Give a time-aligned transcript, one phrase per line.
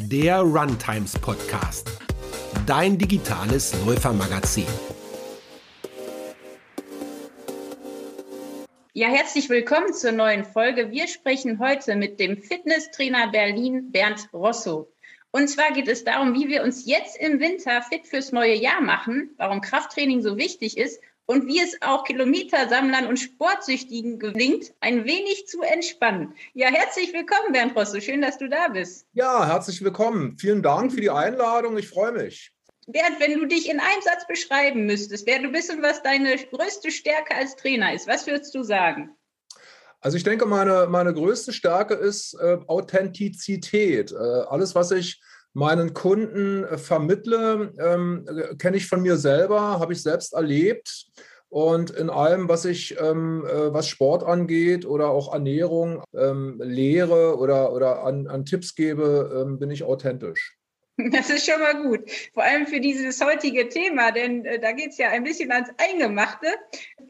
[0.00, 1.90] der Runtimes Podcast,
[2.66, 4.64] dein digitales Läufermagazin.
[8.94, 10.92] Ja, herzlich willkommen zur neuen Folge.
[10.92, 14.88] Wir sprechen heute mit dem Fitnesstrainer Berlin Bernd Rosso.
[15.32, 18.80] Und zwar geht es darum, wie wir uns jetzt im Winter fit fürs neue Jahr
[18.80, 25.04] machen, warum Krafttraining so wichtig ist und wie es auch Kilometersammlern und Sportsüchtigen gelingt, ein
[25.04, 26.34] wenig zu entspannen.
[26.54, 28.00] Ja, herzlich willkommen, Bernd Rosso.
[28.00, 29.06] Schön, dass du da bist.
[29.12, 30.38] Ja, herzlich willkommen.
[30.38, 31.76] Vielen Dank für die Einladung.
[31.76, 32.50] Ich freue mich.
[32.86, 36.34] Bernd, wenn du dich in einem Satz beschreiben müsstest, wer du bist und was deine
[36.34, 39.10] größte Stärke als Trainer ist, was würdest du sagen?
[40.00, 44.12] Also ich denke, meine, meine größte Stärke ist äh, Authentizität.
[44.12, 45.20] Äh, alles, was ich
[45.52, 48.26] meinen Kunden äh, vermittle, ähm,
[48.58, 51.06] kenne ich von mir selber, habe ich selbst erlebt.
[51.50, 57.38] Und in allem, was ich, ähm, äh, was Sport angeht oder auch Ernährung ähm, lehre
[57.38, 60.58] oder, oder an, an Tipps gebe, ähm, bin ich authentisch.
[61.12, 62.10] Das ist schon mal gut.
[62.34, 65.70] Vor allem für dieses heutige Thema, denn äh, da geht es ja ein bisschen ans
[65.78, 66.48] Eingemachte.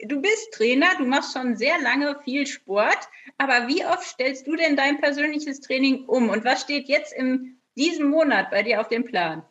[0.05, 4.55] Du bist Trainer, du machst schon sehr lange viel Sport, aber wie oft stellst du
[4.55, 6.29] denn dein persönliches Training um?
[6.29, 9.43] Und was steht jetzt im diesem Monat bei dir auf dem Plan?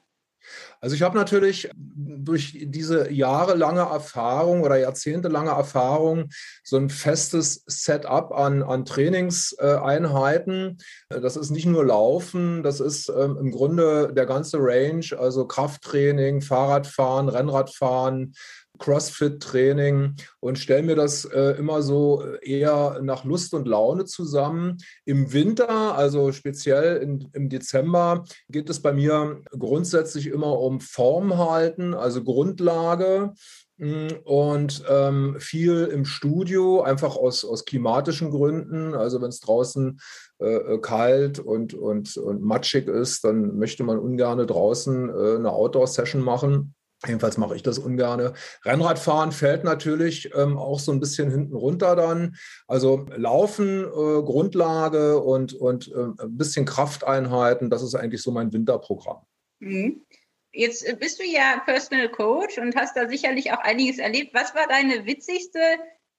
[0.80, 6.28] Also ich habe natürlich durch diese jahrelange Erfahrung oder jahrzehntelange Erfahrung
[6.62, 10.78] so ein festes Setup an, an Trainingseinheiten.
[11.08, 16.42] Das ist nicht nur Laufen, das ist ähm, im Grunde der ganze Range, also Krafttraining,
[16.42, 18.34] Fahrradfahren, Rennradfahren,
[18.78, 24.78] CrossFit-Training und stelle mir das äh, immer so äh, eher nach Lust und Laune zusammen.
[25.04, 31.36] Im Winter, also speziell in, im Dezember, geht es bei mir grundsätzlich immer um Form
[31.36, 33.34] halten, also Grundlage
[33.78, 38.94] mm, und ähm, viel im Studio, einfach aus, aus klimatischen Gründen.
[38.94, 39.98] Also wenn es draußen
[40.40, 45.50] äh, äh, kalt und, und, und matschig ist, dann möchte man ungern draußen äh, eine
[45.50, 46.74] Outdoor-Session machen.
[47.06, 48.34] Jedenfalls mache ich das ungerne.
[48.64, 52.36] Rennradfahren fällt natürlich ähm, auch so ein bisschen hinten runter dann.
[52.67, 58.52] Also Laufen, äh, Grundlage und, und äh, ein bisschen Krafteinheiten, das ist eigentlich so mein
[58.52, 59.24] Winterprogramm.
[59.61, 60.05] Mhm.
[60.52, 64.34] Jetzt äh, bist du ja Personal Coach und hast da sicherlich auch einiges erlebt.
[64.34, 65.61] Was war deine witzigste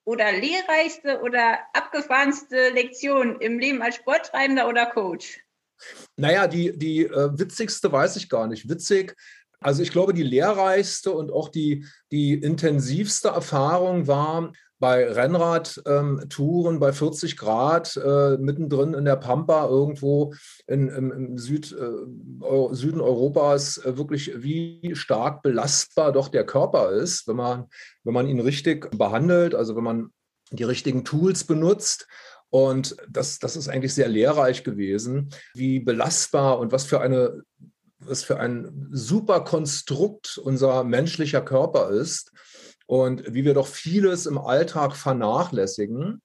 [0.05, 5.41] oder lehrreichste oder abgefahrenste Lektion im Leben als Sporttreibender oder Coach?
[6.17, 8.69] Naja, die, die äh, witzigste weiß ich gar nicht.
[8.69, 9.15] Witzig
[9.61, 16.79] also ich glaube, die lehrreichste und auch die, die intensivste Erfahrung war bei Rennradtouren ähm,
[16.79, 20.33] bei 40 Grad äh, mittendrin in der Pampa irgendwo
[20.67, 26.91] in, im, im Süd, äh, Süden Europas äh, wirklich wie stark belastbar doch der Körper
[26.91, 27.65] ist, wenn man,
[28.05, 30.13] wenn man ihn richtig behandelt, also wenn man
[30.51, 32.07] die richtigen Tools benutzt.
[32.51, 37.43] Und das, das ist eigentlich sehr lehrreich gewesen, wie belastbar und was für eine
[38.09, 42.31] was für ein super Konstrukt unser menschlicher Körper ist
[42.87, 46.21] und wie wir doch vieles im Alltag vernachlässigen.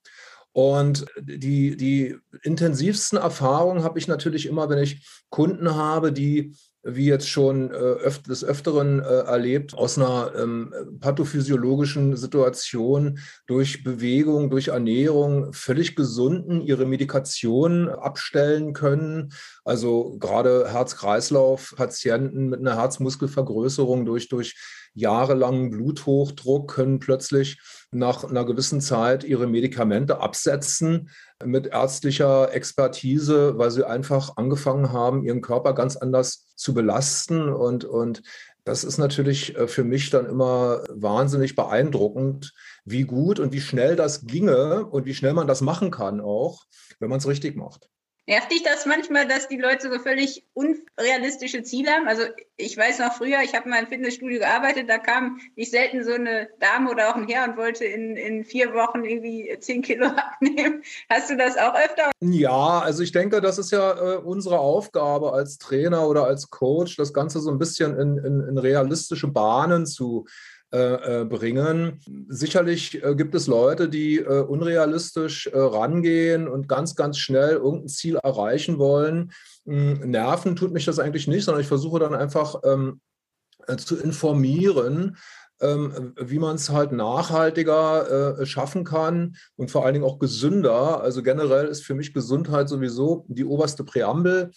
[0.53, 7.07] Und die, die intensivsten Erfahrungen habe ich natürlich immer, wenn ich Kunden habe, die wie
[7.07, 14.51] jetzt schon äh, öf des Öfteren äh, erlebt, aus einer ähm, pathophysiologischen Situation durch Bewegung,
[14.51, 19.33] durch Ernährung völlig gesunden ihre Medikation abstellen können.
[19.65, 24.55] Also gerade Herz-Kreislauf-Patienten mit einer Herzmuskelvergrößerung durch, durch
[24.93, 27.59] jahrelangen Bluthochdruck können plötzlich
[27.91, 31.11] nach einer gewissen Zeit ihre Medikamente absetzen
[31.45, 37.49] mit ärztlicher Expertise, weil sie einfach angefangen haben, ihren Körper ganz anders zu belasten.
[37.49, 38.23] Und, und
[38.65, 43.97] das ist natürlich äh, für mich dann immer wahnsinnig beeindruckend, wie gut und wie schnell
[43.97, 46.65] das ginge und wie schnell man das machen kann auch,
[46.99, 47.89] wenn man es richtig macht.
[48.27, 52.09] Nervt dich das manchmal, dass die Leute so völlig unrealistische Ziele haben?
[52.09, 52.23] Also
[52.57, 56.13] ich weiß noch früher, ich habe mal im Fitnessstudio gearbeitet, da kam nicht selten so
[56.13, 60.07] eine Dame oder auch ein Herr und wollte in, in vier Wochen irgendwie zehn Kilo
[60.17, 60.83] abnehmen.
[61.11, 62.13] Hast du das auch öfter?
[62.21, 66.97] Ja, also ich denke, das ist ja äh, unsere Aufgabe als Trainer oder als Coach,
[66.97, 70.25] das Ganze so ein bisschen in, in, in realistische Bahnen zu
[70.73, 72.01] äh, äh, bringen.
[72.29, 78.79] Sicherlich äh, gibt es Leute, die unrealistisch rangehen und ganz, ganz schnell irgendein Ziel erreichen
[78.79, 79.33] wollen.
[79.67, 83.01] Hm, nerven tut mich das eigentlich nicht, sondern ich versuche dann einfach ähm,
[83.77, 85.17] zu informieren,
[85.61, 91.01] ähm, wie man es halt nachhaltiger äh, schaffen kann und vor allen Dingen auch gesünder.
[91.03, 94.51] Also generell ist für mich Gesundheit sowieso die oberste Präambel.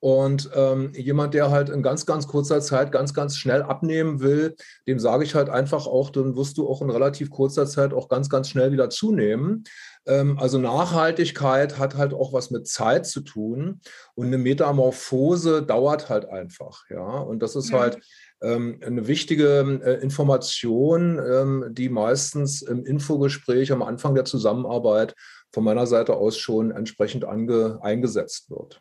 [0.00, 4.56] Und ähm, jemand, der halt in ganz, ganz kurzer Zeit ganz, ganz schnell abnehmen will,
[4.86, 8.08] dem sage ich halt einfach auch, dann wirst du auch in relativ kurzer Zeit auch
[8.08, 9.64] ganz, ganz schnell wieder zunehmen.
[10.06, 13.80] Ähm, also Nachhaltigkeit hat halt auch was mit Zeit zu tun
[14.14, 17.18] und eine Metamorphose dauert halt einfach, ja.
[17.18, 17.76] Und das ist mhm.
[17.76, 17.98] halt
[18.42, 25.14] ähm, eine wichtige äh, Information, ähm, die meistens im Infogespräch am Anfang der Zusammenarbeit
[25.52, 28.80] von meiner Seite aus schon entsprechend ange, eingesetzt wird.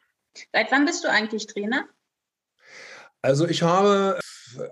[0.54, 1.86] Seit wann bist du eigentlich Trainer?
[3.22, 4.20] Also ich habe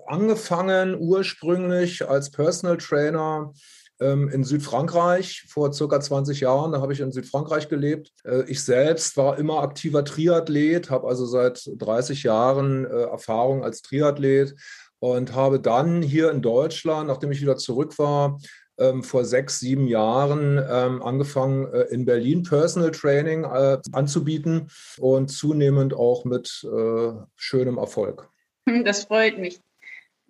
[0.06, 3.52] angefangen ursprünglich als Personal Trainer
[4.00, 6.72] ähm, in Südfrankreich vor circa 20 Jahren.
[6.72, 8.12] Da habe ich in Südfrankreich gelebt.
[8.24, 13.82] Äh, ich selbst war immer aktiver Triathlet, habe also seit 30 Jahren äh, Erfahrung als
[13.82, 14.54] Triathlet
[15.00, 18.38] und habe dann hier in Deutschland, nachdem ich wieder zurück war,
[18.78, 25.28] ähm, vor sechs, sieben Jahren ähm, angefangen, äh, in Berlin Personal Training äh, anzubieten und
[25.28, 28.28] zunehmend auch mit äh, schönem Erfolg.
[28.84, 29.60] Das freut mich.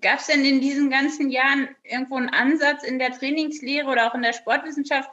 [0.01, 4.15] Gab es denn in diesen ganzen Jahren irgendwo einen Ansatz in der Trainingslehre oder auch
[4.15, 5.11] in der Sportwissenschaft,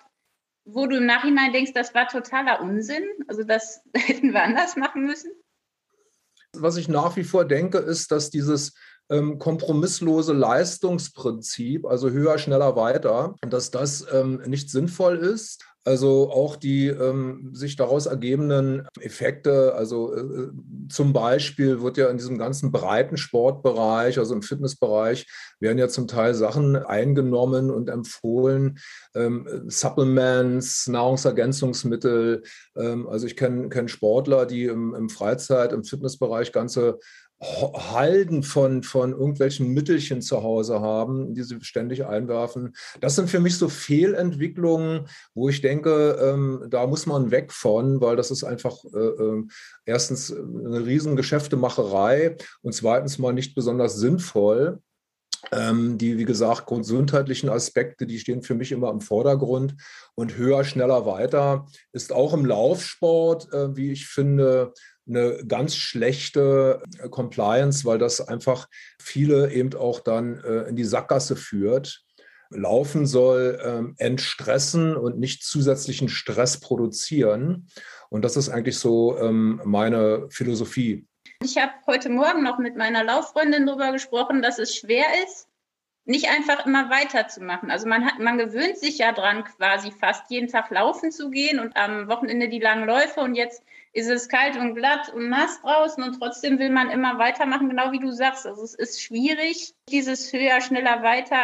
[0.63, 3.03] wo du im Nachhinein denkst, das war totaler Unsinn?
[3.27, 5.31] Also das hätten wir anders machen müssen?
[6.53, 8.75] Was ich nach wie vor denke, ist, dass dieses
[9.09, 15.63] ähm, kompromisslose Leistungsprinzip, also höher, schneller, weiter, dass das ähm, nicht sinnvoll ist.
[15.87, 20.49] Also auch die ähm, sich daraus ergebenden Effekte, also äh,
[20.89, 25.27] zum Beispiel wird ja in diesem ganzen breiten Sportbereich, also im Fitnessbereich,
[25.59, 28.79] werden ja zum Teil Sachen eingenommen und empfohlen,
[29.13, 32.41] ähm, Supplements, Nahrungsergänzungsmittel.
[32.75, 36.97] Ähm, also ich kenne kenn Sportler, die im, im Freizeit, im Fitnessbereich ganze
[37.41, 42.75] Halden von, von irgendwelchen Mittelchen zu Hause haben, die sie ständig einwerfen.
[43.01, 47.99] Das sind für mich so Fehlentwicklungen, wo ich denke, ähm, da muss man weg von,
[47.99, 49.43] weil das ist einfach äh, äh,
[49.85, 54.79] erstens eine riesen Geschäftemacherei und zweitens mal nicht besonders sinnvoll.
[55.51, 59.75] Ähm, die, wie gesagt, gesundheitlichen Aspekte, die stehen für mich immer im Vordergrund.
[60.15, 64.73] Und höher, schneller, weiter ist auch im Laufsport, äh, wie ich finde,
[65.07, 68.67] eine ganz schlechte äh, Compliance, weil das einfach
[68.99, 72.03] viele eben auch dann äh, in die Sackgasse führt.
[72.49, 77.67] Laufen soll ähm, entstressen und nicht zusätzlichen Stress produzieren.
[78.09, 81.07] Und das ist eigentlich so ähm, meine Philosophie.
[81.43, 85.47] Ich habe heute Morgen noch mit meiner Lauffreundin darüber gesprochen, dass es schwer ist,
[86.05, 87.71] nicht einfach immer weiterzumachen.
[87.71, 91.59] Also man hat, man gewöhnt sich ja dran, quasi fast jeden Tag laufen zu gehen
[91.59, 93.63] und am Wochenende die langen Läufe und jetzt
[93.95, 97.93] ist es kalt und glatt und nass draußen und trotzdem will man immer weitermachen, genau
[97.93, 98.45] wie du sagst.
[98.45, 101.37] Also es ist schwierig, dieses höher, schneller, weiter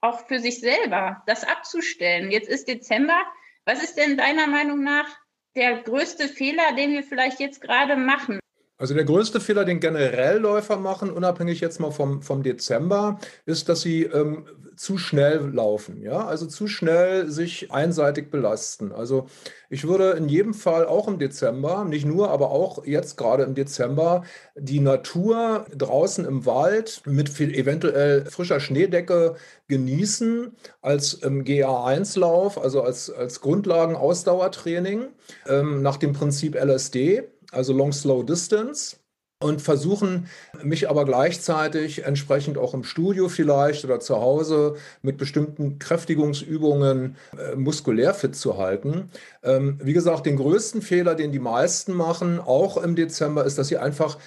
[0.00, 2.30] auch für sich selber, das abzustellen.
[2.30, 3.20] Jetzt ist Dezember.
[3.66, 5.06] Was ist denn deiner Meinung nach
[5.54, 8.40] der größte Fehler, den wir vielleicht jetzt gerade machen?
[8.80, 13.68] Also der größte Fehler, den generell Läufer machen, unabhängig jetzt mal vom, vom Dezember, ist,
[13.68, 16.00] dass sie ähm, zu schnell laufen.
[16.00, 18.92] Ja, also zu schnell sich einseitig belasten.
[18.92, 19.26] Also
[19.68, 23.54] ich würde in jedem Fall auch im Dezember, nicht nur, aber auch jetzt gerade im
[23.54, 24.24] Dezember,
[24.56, 29.36] die Natur draußen im Wald mit viel, eventuell frischer Schneedecke
[29.68, 35.08] genießen als ähm, GA1-Lauf, also als, als Grundlagen-Ausdauertraining
[35.46, 38.96] ähm, nach dem Prinzip LSD also Long Slow Distance
[39.42, 40.26] und versuchen
[40.62, 47.56] mich aber gleichzeitig entsprechend auch im Studio vielleicht oder zu Hause mit bestimmten Kräftigungsübungen äh,
[47.56, 49.10] muskulär fit zu halten.
[49.42, 53.68] Ähm, wie gesagt, den größten Fehler, den die meisten machen, auch im Dezember, ist, dass
[53.68, 54.18] sie einfach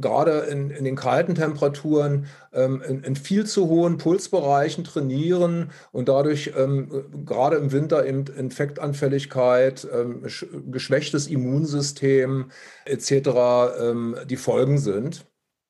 [0.00, 6.08] gerade in, in den kalten Temperaturen ähm, in, in, viel zu hohen Pulsbereichen trainieren und
[6.08, 10.22] dadurch ähm, gerade im Winter eben Infektanfälligkeit, ähm,
[10.70, 12.50] geschwächtes Immunsystem
[12.84, 13.10] etc.
[13.80, 15.26] Ähm, die Folgen sind.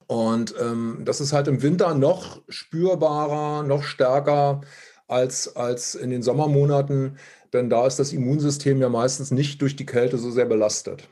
[0.06, 4.62] Und ähm, das ist halt im Winter noch spürbarer, noch stärker
[5.06, 7.16] als, als in den Sommermonaten,
[7.52, 11.08] denn da ist das Immunsystem ja meistens nicht durch die Kälte so sehr belastet.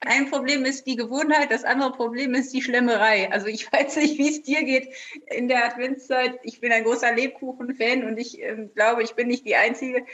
[0.00, 3.30] Ein Problem ist die Gewohnheit, das andere Problem ist die Schlemmerei.
[3.30, 4.88] Also ich weiß nicht, wie es dir geht
[5.26, 6.38] in der Adventszeit.
[6.42, 10.04] Ich bin ein großer Lebkuchen-Fan und ich äh, glaube, ich bin nicht die Einzige.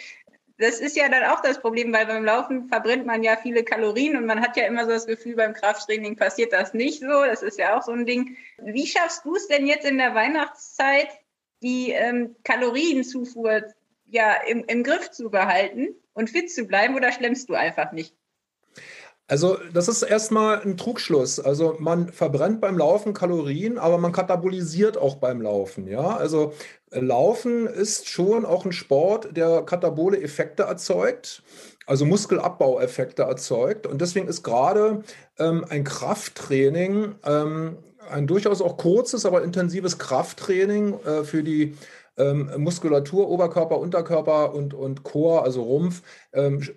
[0.59, 4.16] Das ist ja dann auch das Problem, weil beim Laufen verbrennt man ja viele Kalorien
[4.16, 7.25] und man hat ja immer so das Gefühl, beim Krafttraining passiert das nicht so.
[7.25, 8.37] Das ist ja auch so ein Ding.
[8.59, 11.09] Wie schaffst du es denn jetzt in der Weihnachtszeit,
[11.62, 13.62] die ähm, Kalorienzufuhr
[14.07, 18.14] ja im, im Griff zu behalten und fit zu bleiben oder schlemmst du einfach nicht?
[19.28, 21.40] Also das ist erstmal ein Trugschluss.
[21.40, 25.86] Also man verbrennt beim Laufen Kalorien, aber man katabolisiert auch beim Laufen.
[25.86, 26.52] Ja, also
[26.90, 31.42] Laufen ist schon auch ein Sport, der katabole Effekte erzeugt,
[31.86, 33.86] also Muskelabbaueffekte erzeugt.
[33.86, 35.02] Und deswegen ist gerade
[35.38, 37.78] ähm, ein Krafttraining, ähm,
[38.10, 41.76] ein durchaus auch kurzes, aber intensives Krafttraining äh, für die
[42.18, 46.02] ähm, Muskulatur, Oberkörper, Unterkörper und, und Chor, also Rumpf,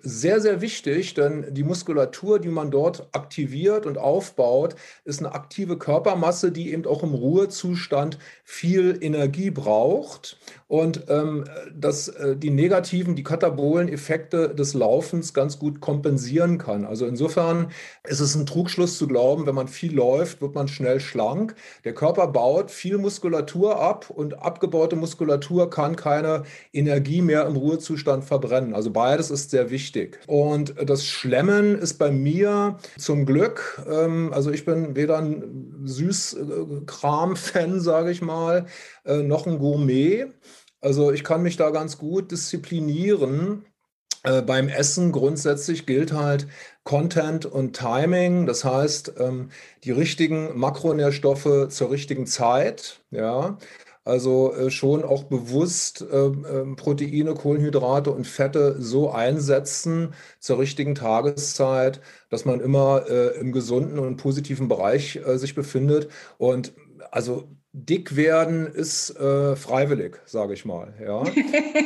[0.02, 5.78] sehr, sehr wichtig, denn die Muskulatur, die man dort aktiviert und aufbaut, ist eine aktive
[5.78, 11.44] Körpermasse, die eben auch im Ruhezustand viel Energie braucht und ähm,
[11.74, 16.84] dass äh, die negativen, die katabolen Effekte des Laufens ganz gut kompensieren kann.
[16.84, 17.70] Also insofern
[18.04, 21.54] ist es ein Trugschluss zu glauben, wenn man viel läuft, wird man schnell schlank.
[21.84, 28.24] Der Körper baut viel Muskulatur ab und abgebaute Muskulatur kann keine Energie mehr im Ruhezustand
[28.24, 28.74] verbrennen.
[28.74, 30.18] Also beides ist sehr wichtig.
[30.26, 37.80] Und das Schlemmen ist bei mir zum Glück, ähm, also ich bin weder ein Süßkram-Fan,
[37.80, 38.66] sage ich mal,
[39.04, 40.26] äh, noch ein Gourmet.
[40.80, 43.64] Also ich kann mich da ganz gut disziplinieren.
[44.26, 46.48] Äh, beim Essen grundsätzlich gilt halt
[46.82, 49.50] Content und Timing, das heißt ähm,
[49.84, 53.58] die richtigen Makronährstoffe zur richtigen Zeit, ja.
[54.06, 56.30] Also äh, schon auch bewusst äh,
[56.76, 63.98] Proteine, Kohlenhydrate und Fette so einsetzen zur richtigen Tageszeit, dass man immer äh, im gesunden
[63.98, 66.08] und positiven Bereich äh, sich befindet.
[66.38, 66.72] Und
[67.10, 70.94] also dick werden ist äh, freiwillig, sage ich mal.
[71.04, 71.24] Ja?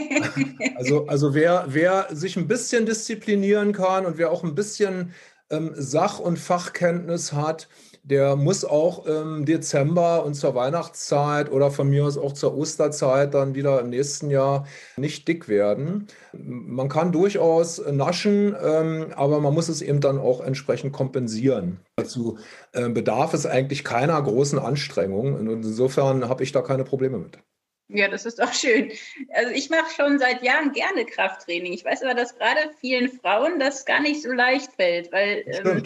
[0.77, 5.15] also also wer, wer sich ein bisschen disziplinieren kann und wer auch ein bisschen
[5.49, 7.71] ähm, Sach- und Fachkenntnis hat,
[8.03, 13.35] der muss auch im Dezember und zur Weihnachtszeit oder von mir aus auch zur Osterzeit
[13.35, 14.67] dann wieder im nächsten Jahr
[14.97, 16.07] nicht dick werden.
[16.33, 21.81] Man kann durchaus naschen, ähm, aber man muss es eben dann auch entsprechend kompensieren.
[21.97, 22.39] Dazu
[22.73, 27.39] äh, bedarf es eigentlich keiner großen Anstrengung und insofern habe ich da keine Probleme mit.
[27.93, 28.93] Ja, das ist auch schön.
[29.35, 31.73] Also ich mache schon seit Jahren gerne Krafttraining.
[31.73, 35.83] Ich weiß aber, dass gerade vielen Frauen das gar nicht so leicht fällt, weil ähm,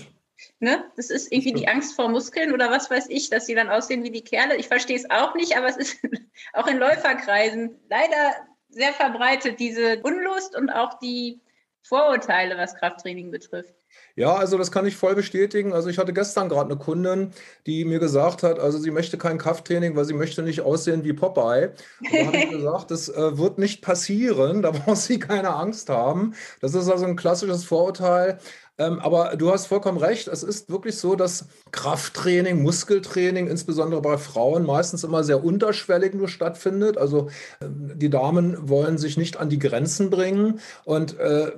[0.58, 0.84] Ne?
[0.96, 4.02] Das ist irgendwie die Angst vor Muskeln oder was weiß ich, dass sie dann aussehen
[4.02, 4.56] wie die Kerle.
[4.56, 5.98] Ich verstehe es auch nicht, aber es ist
[6.52, 8.34] auch in Läuferkreisen leider
[8.68, 11.40] sehr verbreitet, diese Unlust und auch die
[11.82, 13.74] Vorurteile, was Krafttraining betrifft.
[14.16, 15.72] Ja, also das kann ich voll bestätigen.
[15.72, 17.32] Also ich hatte gestern gerade eine Kundin,
[17.66, 21.12] die mir gesagt hat, also sie möchte kein Krafttraining, weil sie möchte nicht aussehen wie
[21.12, 21.72] Popeye.
[22.00, 25.88] Und da habe ich gesagt, das äh, wird nicht passieren, da braucht sie keine Angst
[25.90, 26.34] haben.
[26.60, 28.38] Das ist also ein klassisches Vorurteil.
[28.76, 30.26] Ähm, aber du hast vollkommen recht.
[30.26, 36.28] Es ist wirklich so, dass Krafttraining, Muskeltraining, insbesondere bei Frauen, meistens immer sehr unterschwellig nur
[36.28, 36.98] stattfindet.
[36.98, 37.28] Also
[37.60, 41.52] äh, die Damen wollen sich nicht an die Grenzen bringen und äh,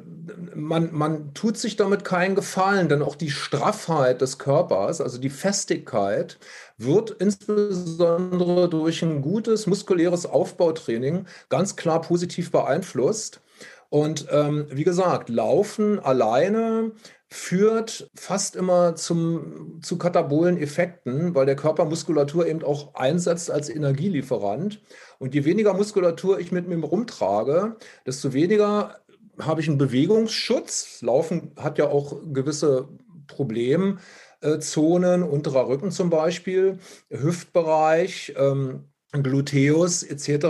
[0.54, 5.30] man, man tut sich damit keinen Gefallen, denn auch die Straffheit des Körpers, also die
[5.30, 6.38] Festigkeit,
[6.76, 13.40] wird insbesondere durch ein gutes muskuläres Aufbautraining ganz klar positiv beeinflusst.
[13.90, 16.92] Und ähm, wie gesagt, Laufen alleine
[17.28, 23.68] führt fast immer zum, zu katabolen Effekten, weil der Körper Muskulatur eben auch einsetzt als
[23.68, 24.80] Energielieferant.
[25.18, 27.76] Und je weniger Muskulatur ich mit mir rumtrage,
[28.06, 29.00] desto weniger
[29.38, 31.02] habe ich einen Bewegungsschutz.
[31.02, 32.88] Laufen hat ja auch gewisse
[33.26, 36.78] Problemzonen, unterer Rücken zum Beispiel,
[37.10, 38.34] Hüftbereich.
[38.36, 40.46] Ähm, Gluteus etc.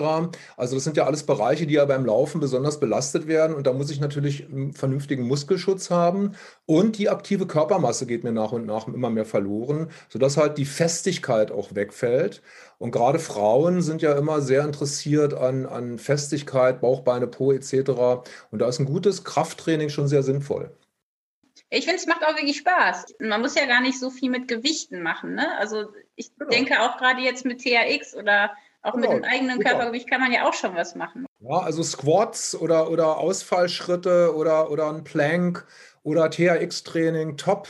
[0.57, 3.73] Also das sind ja alles Bereiche, die ja beim Laufen besonders belastet werden und da
[3.73, 6.35] muss ich natürlich einen vernünftigen Muskelschutz haben
[6.65, 10.65] und die aktive Körpermasse geht mir nach und nach immer mehr verloren, sodass halt die
[10.65, 12.43] Festigkeit auch wegfällt.
[12.79, 17.91] Und gerade Frauen sind ja immer sehr interessiert an, an Festigkeit, Bauchbeine, Po etc.
[18.51, 20.77] Und da ist ein gutes Krafttraining schon sehr sinnvoll.
[21.71, 23.17] Ich finde, es macht auch wirklich Spaß.
[23.21, 25.35] Man muss ja gar nicht so viel mit Gewichten machen.
[25.35, 25.47] Ne?
[25.59, 26.51] Also ich genau.
[26.51, 28.51] denke auch gerade jetzt mit THX oder
[28.83, 29.13] auch genau.
[29.13, 29.71] mit dem eigenen Super.
[29.71, 31.27] Körpergewicht kann man ja auch schon was machen.
[31.41, 35.67] Ja, also Squats oder, oder Ausfallschritte oder, oder ein Plank
[36.03, 37.69] oder THX-Training, top.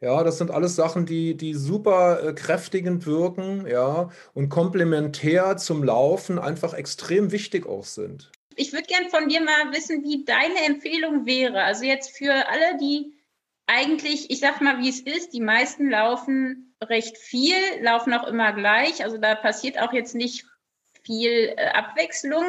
[0.00, 5.82] Ja, das sind alles Sachen, die, die super äh, kräftigend wirken, ja, und komplementär zum
[5.82, 8.30] Laufen einfach extrem wichtig auch sind.
[8.54, 11.62] Ich würde gern von dir mal wissen, wie deine Empfehlung wäre.
[11.62, 13.17] Also jetzt für alle, die
[13.68, 18.52] eigentlich, ich sag mal, wie es ist, die meisten laufen recht viel, laufen auch immer
[18.52, 19.04] gleich.
[19.04, 20.46] Also da passiert auch jetzt nicht
[21.02, 22.44] viel äh, Abwechslung.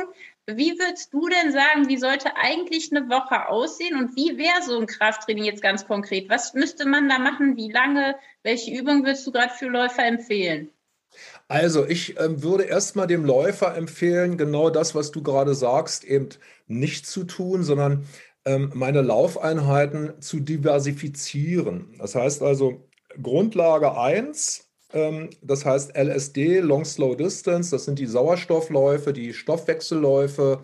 [0.47, 4.79] Wie würdest du denn sagen, wie sollte eigentlich eine Woche aussehen und wie wäre so
[4.79, 6.29] ein Krafttraining jetzt ganz konkret?
[6.29, 7.55] Was müsste man da machen?
[7.55, 8.15] Wie lange?
[8.41, 10.69] Welche Übung würdest du gerade für Läufer empfehlen?
[11.47, 16.29] Also ich äh, würde erstmal dem Läufer empfehlen, genau das, was du gerade sagst, eben
[16.67, 18.05] nicht zu tun, sondern ähm,
[18.57, 21.95] meine Laufeinheiten zu diversifizieren.
[21.99, 22.87] Das heißt also,
[23.21, 30.63] Grundlage 1 Ähm, das heißt LSD, Long Slow Distance, das sind die Sauerstoffläufe, die Stoffwechselläufe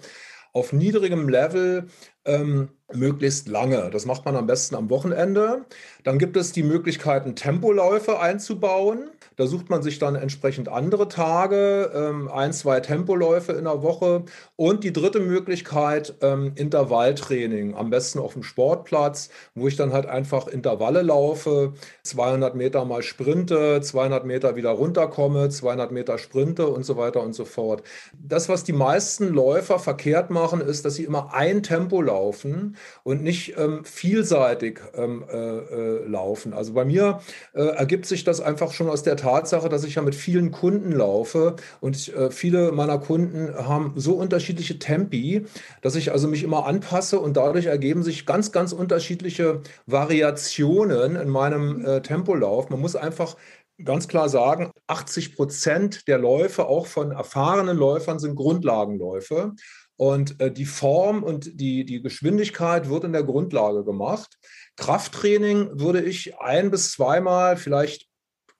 [0.53, 1.87] auf niedrigem Level
[2.25, 3.89] ähm, möglichst lange.
[3.91, 5.65] Das macht man am besten am Wochenende.
[6.03, 9.11] Dann gibt es die Möglichkeiten, Tempoläufe einzubauen.
[9.35, 14.23] Da sucht man sich dann entsprechend andere Tage, ähm, ein, zwei Tempoläufe in der Woche.
[14.55, 20.05] Und die dritte Möglichkeit, ähm, Intervalltraining, am besten auf dem Sportplatz, wo ich dann halt
[20.05, 21.73] einfach Intervalle laufe,
[22.03, 27.33] 200 Meter mal sprinte, 200 Meter wieder runterkomme, 200 Meter sprinte und so weiter und
[27.33, 27.83] so fort.
[28.13, 33.23] Das, was die meisten Läufer verkehrt machen, ist, dass sie immer ein Tempo laufen und
[33.23, 36.53] nicht ähm, vielseitig ähm, äh, äh, laufen.
[36.53, 37.19] Also bei mir
[37.53, 40.91] äh, ergibt sich das einfach schon aus der Tatsache, dass ich ja mit vielen Kunden
[40.91, 45.47] laufe und ich, äh, viele meiner Kunden haben so unterschiedliche Tempi,
[45.81, 51.29] dass ich also mich immer anpasse und dadurch ergeben sich ganz, ganz unterschiedliche Variationen in
[51.29, 52.69] meinem äh, Tempolauf.
[52.69, 53.35] Man muss einfach
[53.83, 59.53] ganz klar sagen, 80 Prozent der Läufe, auch von erfahrenen Läufern, sind Grundlagenläufe.
[59.97, 64.37] Und äh, die Form und die, die Geschwindigkeit wird in der Grundlage gemacht.
[64.75, 68.07] Krafttraining würde ich ein bis zweimal, vielleicht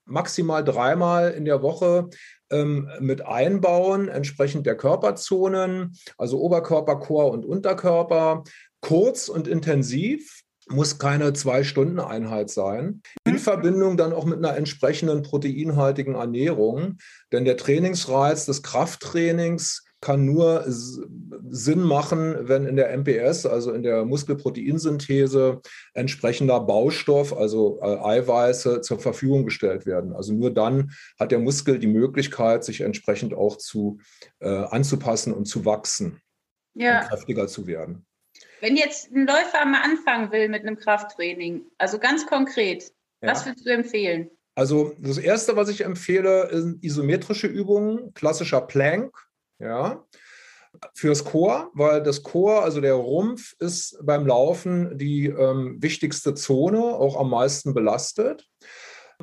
[0.06, 2.10] maximal dreimal in der Woche
[2.52, 8.44] ähm, mit einbauen, entsprechend der Körperzonen, also Oberkörper, Chor und Unterkörper,
[8.82, 10.42] kurz und intensiv.
[10.68, 13.04] Muss keine Zwei-Stunden-Einheit sein.
[13.28, 13.38] In mhm.
[13.38, 16.98] Verbindung dann auch mit einer entsprechenden proteinhaltigen Ernährung.
[17.32, 23.82] Denn der Trainingsreiz des Krafttrainings kann nur Sinn machen, wenn in der MPS, also in
[23.82, 25.62] der Muskelproteinsynthese,
[25.96, 30.14] entsprechender Baustoff, also äh, Eiweiße, zur Verfügung gestellt werden.
[30.14, 33.98] Also nur dann hat der Muskel die Möglichkeit, sich entsprechend auch zu,
[34.42, 36.22] äh, anzupassen und zu wachsen
[36.76, 37.02] ja.
[37.02, 38.06] und kräftiger zu werden.
[38.62, 42.92] Wenn jetzt ein Läufer mal anfangen will mit einem Krafttraining, also ganz konkret,
[43.24, 43.32] ja.
[43.32, 44.30] was würdest du empfehlen?
[44.54, 49.12] Also das Erste, was ich empfehle, sind isometrische Übungen, klassischer Plank,
[49.60, 50.06] ja,
[50.94, 56.84] fürs Chor, weil das Chor, also der Rumpf, ist beim Laufen die ähm, wichtigste Zone,
[56.84, 58.48] auch am meisten belastet.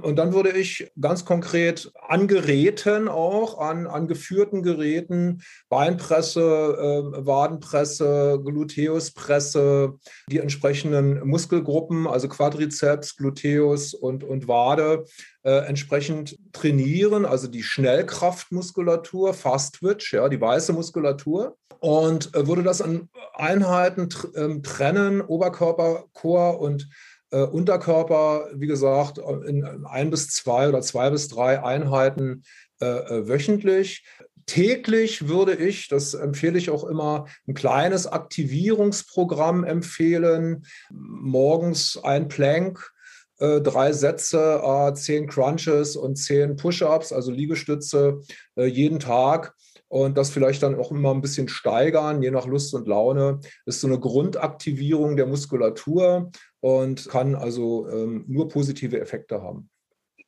[0.01, 7.27] Und dann würde ich ganz konkret an Geräten auch, an, an geführten Geräten, Beinpresse, äh,
[7.27, 9.95] Wadenpresse, Gluteuspresse,
[10.31, 15.05] die entsprechenden Muskelgruppen, also Quadrizeps, Gluteus und, und Wade,
[15.43, 21.57] äh, entsprechend trainieren, also die Schnellkraftmuskulatur, Fast Twitch, ja, die weiße Muskulatur.
[21.81, 26.89] Und äh, würde das an Einheiten tr ähm, trennen, Oberkörper, Chor und
[27.33, 32.45] äh, Unterkörper, wie gesagt, in ein bis zwei oder zwei bis drei Einheiten
[32.81, 34.05] äh, äh, wöchentlich.
[34.47, 40.65] Täglich würde ich, das empfehle ich auch immer, ein kleines Aktivierungsprogramm empfehlen.
[40.91, 42.91] Morgens ein Plank,
[43.39, 48.21] äh, drei Sätze, äh, zehn Crunches und zehn Push-ups, also Liegestütze
[48.57, 49.55] jeden Tag
[49.93, 53.83] und das vielleicht dann auch immer ein bisschen steigern, je nach Lust und Laune, ist
[53.83, 56.31] so eine Grundaktivierung der Muskulatur
[56.63, 59.69] und kann also ähm, nur positive Effekte haben.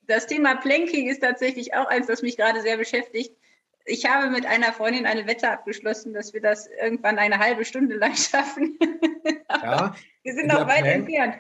[0.07, 3.39] Das Thema Planking ist tatsächlich auch eins, das mich gerade sehr beschäftigt.
[3.87, 7.97] Ich habe mit einer Freundin eine Wette abgeschlossen, dass wir das irgendwann eine halbe Stunde
[7.97, 8.79] lang schaffen.
[9.51, 11.35] ja, wir sind noch weit Plank, entfernt.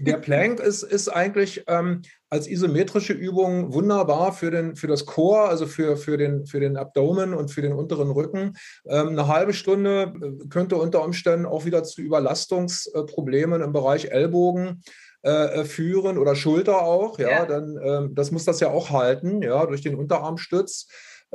[0.00, 5.48] Der Plank ist, ist eigentlich ähm, als isometrische Übung wunderbar für, den, für das Chor,
[5.48, 8.56] also für, für, den, für den Abdomen und für den unteren Rücken.
[8.88, 14.82] Ähm, eine halbe Stunde äh, könnte unter Umständen auch wieder zu Überlastungsproblemen im Bereich Ellbogen
[15.22, 17.20] äh, äh, führen oder Schulter auch.
[17.20, 17.46] Ja, ja.
[17.46, 20.88] dann ähm, das muss das ja auch halten, ja, durch den Unterarmstütz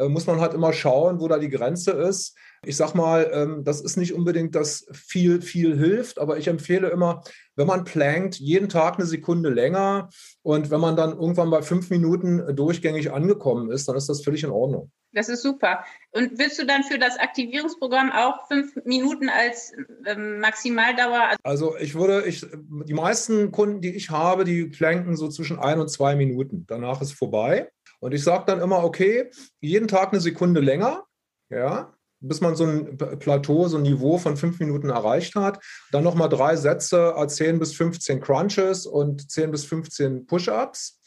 [0.07, 2.37] muss man halt immer schauen, wo da die Grenze ist.
[2.63, 6.89] Ich sag mal, ähm, das ist nicht unbedingt, dass viel, viel hilft, aber ich empfehle
[6.89, 7.23] immer,
[7.55, 10.09] wenn man plankt, jeden Tag eine Sekunde länger
[10.43, 14.43] und wenn man dann irgendwann bei fünf Minuten durchgängig angekommen ist, dann ist das völlig
[14.43, 14.91] in Ordnung.
[15.11, 15.83] Das ist super.
[16.11, 19.73] Und willst du dann für das Aktivierungsprogramm auch fünf Minuten als
[20.05, 21.35] ähm, Maximaldauer?
[21.43, 22.45] Also ich würde, ich,
[22.85, 26.65] die meisten Kunden, die ich habe, die planken so zwischen ein und zwei Minuten.
[26.67, 27.71] Danach ist vorbei.
[27.99, 31.05] Und ich sage dann immer, okay, jeden Tag eine Sekunde länger.
[31.49, 35.63] Ja, bis man so ein Plateau, so ein Niveau von fünf Minuten erreicht hat.
[35.91, 40.99] Dann nochmal drei Sätze, 10 äh, bis 15 Crunches und 10 bis 15 Push-Ups.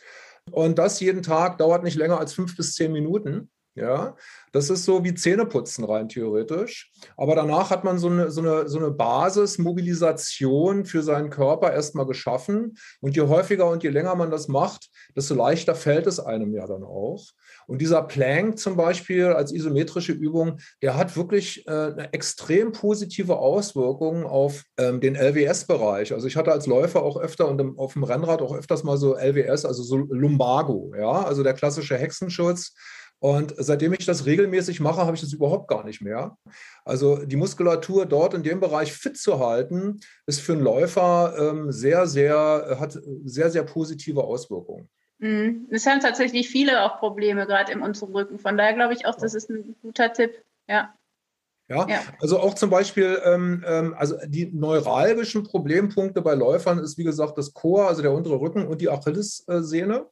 [0.50, 3.50] Und das jeden Tag dauert nicht länger als fünf bis zehn Minuten.
[3.74, 4.16] Ja,
[4.52, 6.92] das ist so wie Zähneputzen rein theoretisch.
[7.16, 12.04] Aber danach hat man so eine, so eine, so eine Basismobilisation für seinen Körper erstmal
[12.04, 12.76] geschaffen.
[13.00, 16.66] Und je häufiger und je länger man das macht, desto leichter fällt es einem ja
[16.66, 17.24] dann auch.
[17.66, 23.38] Und dieser Plank zum Beispiel als isometrische Übung, der hat wirklich äh, eine extrem positive
[23.38, 26.12] Auswirkung auf ähm, den LWS-Bereich.
[26.12, 28.98] Also ich hatte als Läufer auch öfter und im, auf dem Rennrad auch öfters mal
[28.98, 32.74] so LWS, also so Lumbago, ja, also der klassische Hexenschutz.
[33.22, 36.37] Und seitdem ich das regelmäßig mache, habe ich das überhaupt gar nicht mehr.
[36.85, 41.70] Also die Muskulatur dort in dem Bereich fit zu halten, ist für einen Läufer ähm,
[41.70, 44.88] sehr, sehr, hat sehr, sehr positive Auswirkungen.
[45.18, 45.68] Mhm.
[45.70, 48.40] Es haben tatsächlich viele auch Probleme, gerade im unteren Rücken.
[48.40, 50.42] Von daher glaube ich auch, das ist ein guter Tipp.
[50.68, 50.92] Ja.
[51.68, 56.98] Ja, ja, also auch zum Beispiel, ähm, ähm, also die neuralgischen Problempunkte bei Läufern ist,
[56.98, 60.06] wie gesagt, das Chor, also der untere Rücken und die Achillessehne.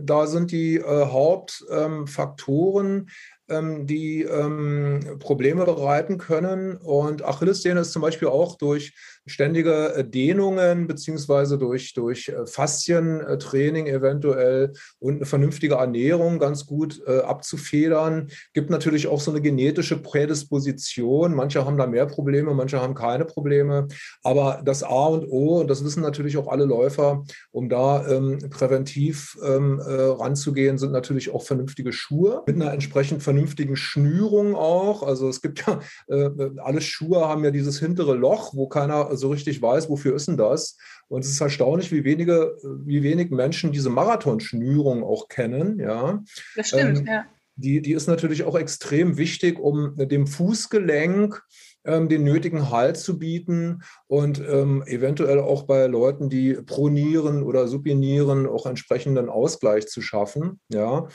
[0.00, 3.10] Da sind die äh, Hauptfaktoren,
[3.48, 6.76] ähm, die ähm, Probleme bereiten können.
[6.76, 8.94] Und Achillessehne ist zum Beispiel auch durch
[9.26, 17.02] ständige äh, Dehnungen beziehungsweise durch, durch äh, Faszientraining eventuell und eine vernünftige Ernährung ganz gut
[17.06, 18.28] äh, abzufedern.
[18.54, 21.34] Gibt natürlich auch so eine genetische Prädisposition.
[21.34, 23.88] Manche haben da mehr Probleme, manche haben keine Probleme.
[24.22, 28.38] Aber das A und O, und das wissen natürlich auch alle Läufer, um da ähm,
[28.50, 33.33] präventiv ähm, äh, ranzugehen, sind natürlich auch vernünftige Schuhe mit einer entsprechend vernünftigen
[33.76, 35.02] Schnürung auch.
[35.02, 39.30] Also es gibt ja, äh, alle Schuhe haben ja dieses hintere Loch, wo keiner so
[39.30, 40.76] richtig weiß, wofür ist denn das?
[41.08, 45.78] Und es ist erstaunlich, wie wenige, wie wenig Menschen diese Marathonschnürung auch kennen.
[45.78, 46.22] Ja.
[46.56, 47.24] Das stimmt, ähm, ja.
[47.56, 51.40] Die, die ist natürlich auch extrem wichtig, um dem Fußgelenk
[51.84, 57.68] ähm, den nötigen Halt zu bieten und ähm, eventuell auch bei Leuten, die pronieren oder
[57.68, 60.60] supinieren, auch entsprechenden Ausgleich zu schaffen.
[60.68, 61.08] Ja.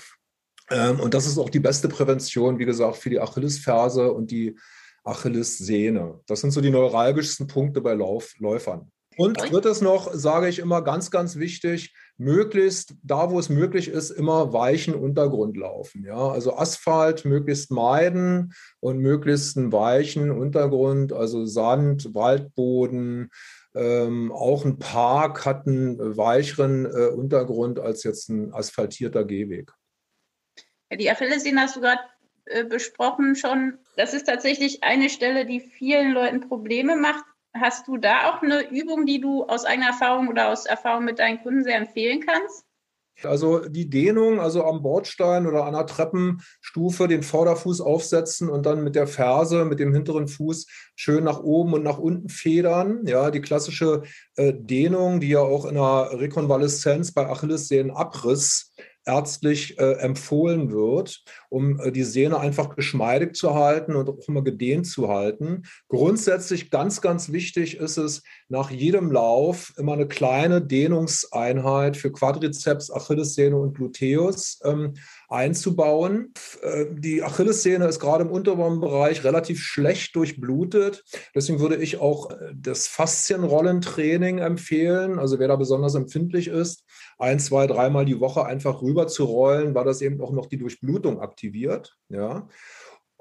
[0.71, 4.57] Ähm, und das ist auch die beste Prävention, wie gesagt, für die Achillesferse und die
[5.03, 6.19] Achillessehne.
[6.27, 8.91] Das sind so die neuralgischsten Punkte bei Lauf, Läufern.
[9.17, 14.11] Und drittes noch, sage ich immer ganz, ganz wichtig, möglichst da, wo es möglich ist,
[14.11, 16.05] immer weichen Untergrund laufen.
[16.05, 16.29] Ja?
[16.29, 23.29] Also Asphalt möglichst meiden und möglichst einen weichen Untergrund, also Sand, Waldboden,
[23.75, 29.73] ähm, auch ein Park hat einen weicheren äh, Untergrund als jetzt ein asphaltierter Gehweg.
[30.91, 32.01] Die Achillessehne hast du gerade
[32.45, 33.77] äh, besprochen schon.
[33.95, 37.23] Das ist tatsächlich eine Stelle, die vielen Leuten Probleme macht.
[37.53, 41.19] Hast du da auch eine Übung, die du aus eigener Erfahrung oder aus Erfahrung mit
[41.19, 42.65] deinen Kunden sehr empfehlen kannst?
[43.23, 48.83] Also die Dehnung, also am Bordstein oder an der Treppenstufe den Vorderfuß aufsetzen und dann
[48.83, 53.05] mit der Ferse, mit dem hinteren Fuß schön nach oben und nach unten federn.
[53.05, 54.03] Ja, die klassische
[54.35, 58.71] äh, Dehnung, die ja auch in der Rekonvaleszenz bei Achillessehnenabriss
[59.09, 64.43] ärztlich äh, empfohlen wird, um äh, die Sehne einfach geschmeidig zu halten und auch immer
[64.43, 65.63] gedehnt zu halten.
[65.87, 72.91] Grundsätzlich ganz, ganz wichtig ist es, nach jedem Lauf immer eine kleine Dehnungseinheit für Quadrizeps,
[72.91, 74.93] Achillessehne und Gluteus ähm,
[75.29, 76.33] einzubauen.
[76.61, 81.03] Äh, die Achillessehne ist gerade im unteren Bereich relativ schlecht durchblutet.
[81.35, 85.19] Deswegen würde ich auch äh, das Faszienrollentraining empfehlen.
[85.19, 86.83] Also wer da besonders empfindlich ist,
[87.19, 90.57] ein, zwei, dreimal die Woche einfach rüber zu rollen, weil das eben auch noch die
[90.57, 91.95] Durchblutung aktiviert.
[92.09, 92.47] Ja.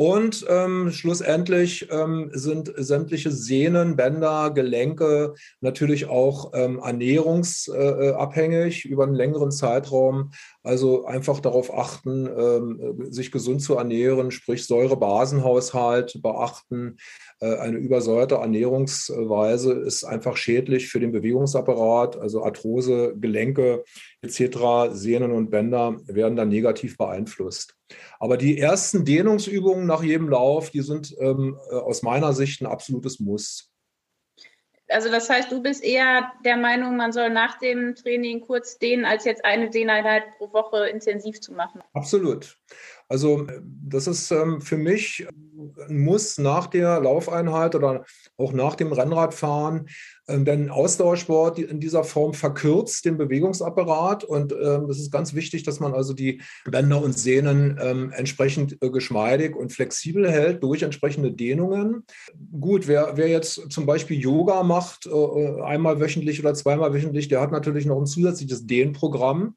[0.00, 9.02] Und ähm, schlussendlich ähm, sind sämtliche Sehnen, Bänder, Gelenke natürlich auch ähm, ernährungsabhängig äh, über
[9.02, 10.30] einen längeren Zeitraum.
[10.62, 16.98] Also einfach darauf achten, ähm, sich gesund zu ernähren, sprich Säure-Basenhaushalt beachten.
[17.40, 23.84] Äh, eine übersäuerte Ernährungsweise ist einfach schädlich für den Bewegungsapparat, also Arthrose, Gelenke
[24.22, 27.76] etc., Sehnen und Bänder werden dann negativ beeinflusst.
[28.18, 32.66] Aber die ersten Dehnungsübungen nach jedem Lauf, die sind ähm, äh, aus meiner Sicht ein
[32.66, 33.70] absolutes Muss.
[34.90, 39.04] Also das heißt, du bist eher der Meinung, man soll nach dem Training kurz dehnen,
[39.04, 41.82] als jetzt eine Dehneinheit pro Woche intensiv zu machen.
[41.92, 42.56] Absolut.
[43.08, 43.46] Also
[43.88, 45.26] das ist ähm, für mich
[45.88, 48.04] ein Muss nach der Laufeinheit oder
[48.36, 49.88] auch nach dem Rennradfahren,
[50.28, 55.62] ähm, denn Ausdauersport in dieser Form verkürzt den Bewegungsapparat und ähm, es ist ganz wichtig,
[55.62, 57.78] dass man also die Bänder und Sehnen
[58.12, 62.04] entsprechend äh, geschmeidig und flexibel hält durch entsprechende Dehnungen.
[62.60, 67.40] Gut, wer, wer jetzt zum Beispiel Yoga macht, äh, einmal wöchentlich oder zweimal wöchentlich, der
[67.40, 69.54] hat natürlich noch ein zusätzliches Dehnprogramm.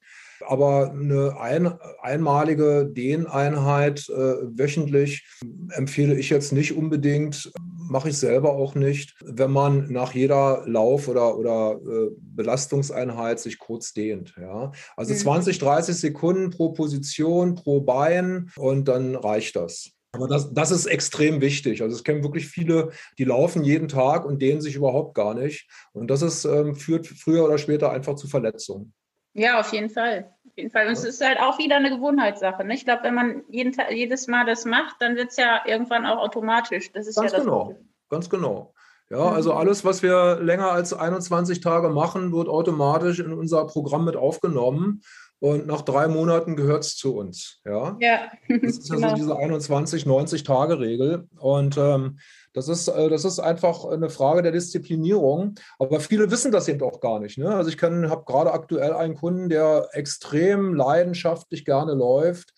[0.52, 5.26] Aber eine ein, einmalige Dehneinheit äh, wöchentlich
[5.70, 7.54] empfehle ich jetzt nicht unbedingt,
[7.90, 13.60] mache ich selber auch nicht, wenn man nach jeder Lauf- oder, oder äh, Belastungseinheit sich
[13.60, 14.36] kurz dehnt.
[14.38, 14.74] Ja?
[14.98, 15.20] Also mhm.
[15.20, 19.92] 20, 30 Sekunden pro Position, pro Bein und dann reicht das.
[20.12, 21.82] Aber das, das ist extrem wichtig.
[21.82, 25.70] Also es kennen wirklich viele, die laufen jeden Tag und dehnen sich überhaupt gar nicht.
[25.94, 28.94] Und das ist, ähm, führt früher oder später einfach zu Verletzungen.
[29.34, 30.34] Ja, auf jeden Fall.
[30.52, 30.88] Auf jeden Fall.
[30.88, 32.66] Und es ist halt auch wieder eine Gewohnheitssache.
[32.66, 32.74] Ne?
[32.74, 36.06] Ich glaube, wenn man jeden Tag, jedes Mal das macht, dann wird es ja irgendwann
[36.06, 36.92] auch automatisch.
[36.92, 37.60] Das ist ganz ja das genau.
[37.66, 37.90] Problem.
[38.10, 38.74] Ganz genau.
[39.10, 39.36] Ja, mhm.
[39.36, 44.18] also alles, was wir länger als 21 Tage machen, wird automatisch in unser Programm mit
[44.18, 45.02] aufgenommen.
[45.40, 47.62] Und nach drei Monaten gehört es zu uns.
[47.64, 48.20] Ja, ja.
[48.48, 49.10] das ist ja genau.
[49.10, 51.30] so diese 21, 90 Tage Regel.
[51.40, 52.20] Und ähm,
[52.54, 55.56] das ist, äh, das ist einfach eine Frage der Disziplinierung.
[55.80, 57.38] Aber viele wissen das eben auch gar nicht.
[57.38, 57.54] Ne?
[57.54, 62.54] Also ich habe gerade aktuell einen Kunden, der extrem leidenschaftlich gerne läuft,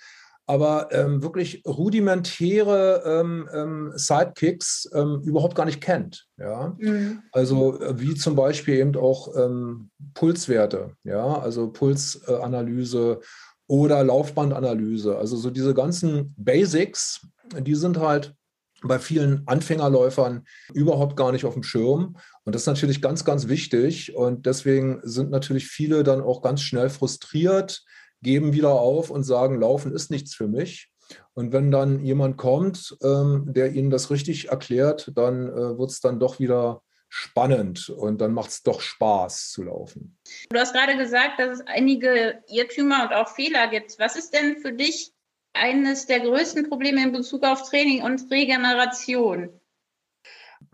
[0.45, 6.27] aber ähm, wirklich rudimentäre ähm, ähm, Sidekicks ähm, überhaupt gar nicht kennt.
[6.37, 6.75] Ja?
[6.77, 7.21] Mhm.
[7.31, 13.21] Also äh, wie zum Beispiel eben auch ähm, Pulswerte, ja, also Pulsanalyse
[13.67, 15.17] oder Laufbandanalyse.
[15.17, 17.25] Also so diese ganzen Basics,
[17.61, 18.35] die sind halt
[18.83, 22.17] bei vielen Anfängerläufern überhaupt gar nicht auf dem Schirm.
[22.43, 24.15] Und das ist natürlich ganz, ganz wichtig.
[24.15, 27.83] Und deswegen sind natürlich viele dann auch ganz schnell frustriert,
[28.21, 30.89] geben wieder auf und sagen, Laufen ist nichts für mich.
[31.33, 35.99] Und wenn dann jemand kommt, ähm, der ihnen das richtig erklärt, dann äh, wird es
[35.99, 40.17] dann doch wieder spannend und dann macht es doch Spaß zu laufen.
[40.49, 43.99] Du hast gerade gesagt, dass es einige Irrtümer und auch Fehler gibt.
[43.99, 45.13] Was ist denn für dich
[45.53, 49.49] eines der größten Probleme in Bezug auf Training und Regeneration?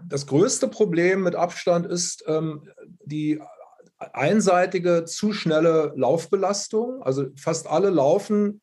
[0.03, 2.69] Das größte Problem mit Abstand ist ähm,
[3.03, 3.41] die
[3.97, 7.03] einseitige, zu schnelle Laufbelastung.
[7.03, 8.61] Also fast alle laufen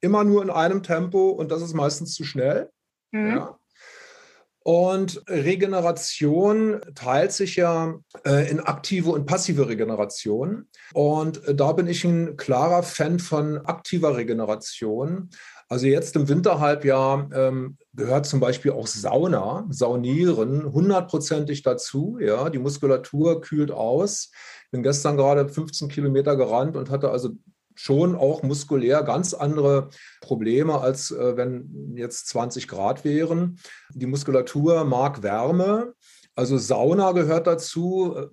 [0.00, 2.70] immer nur in einem Tempo und das ist meistens zu schnell.
[3.10, 3.28] Mhm.
[3.28, 3.58] Ja.
[4.66, 10.68] Und Regeneration teilt sich ja äh, in aktive und passive Regeneration.
[10.92, 15.30] Und äh, da bin ich ein klarer Fan von aktiver Regeneration.
[15.68, 22.18] Also jetzt im Winterhalbjahr ähm, gehört zum Beispiel auch Sauna, Saunieren hundertprozentig dazu.
[22.20, 24.30] Ja, die Muskulatur kühlt aus.
[24.70, 27.30] Bin gestern gerade 15 Kilometer gerannt und hatte also
[27.74, 33.58] schon auch muskulär ganz andere Probleme, als äh, wenn jetzt 20 Grad wären.
[33.92, 35.94] Die Muskulatur mag Wärme.
[36.36, 38.28] Also Sauna gehört dazu.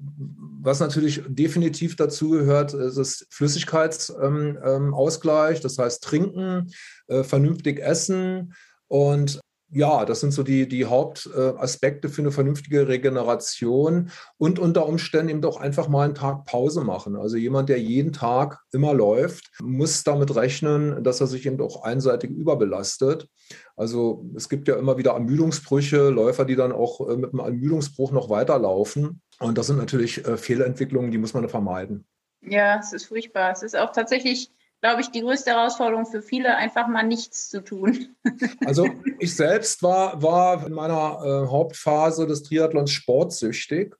[0.66, 6.72] Was natürlich definitiv dazu gehört, ist das Flüssigkeitsausgleich, das heißt trinken,
[7.08, 8.54] äh, vernünftig essen
[8.88, 9.39] und
[9.74, 15.42] ja, das sind so die, die Hauptaspekte für eine vernünftige Regeneration und unter Umständen eben
[15.42, 17.16] doch einfach mal einen Tag Pause machen.
[17.16, 21.84] Also jemand, der jeden Tag immer läuft, muss damit rechnen, dass er sich eben auch
[21.84, 23.28] einseitig überbelastet.
[23.76, 28.12] Also es gibt ja immer wieder Ermüdungsbrüche, Läufer, die dann auch äh, mit einem Ermüdungsbruch
[28.12, 29.22] noch weiterlaufen.
[29.40, 32.06] Und das sind natürlich äh, Fehlentwicklungen, die muss man vermeiden.
[32.42, 33.52] Ja, es ist furchtbar.
[33.52, 34.52] Es ist auch tatsächlich
[34.84, 38.15] glaube ich, die größte Herausforderung für viele, einfach mal nichts zu tun.
[38.65, 38.88] Also
[39.19, 43.96] ich selbst war, war in meiner äh, Hauptphase des Triathlons sportsüchtig.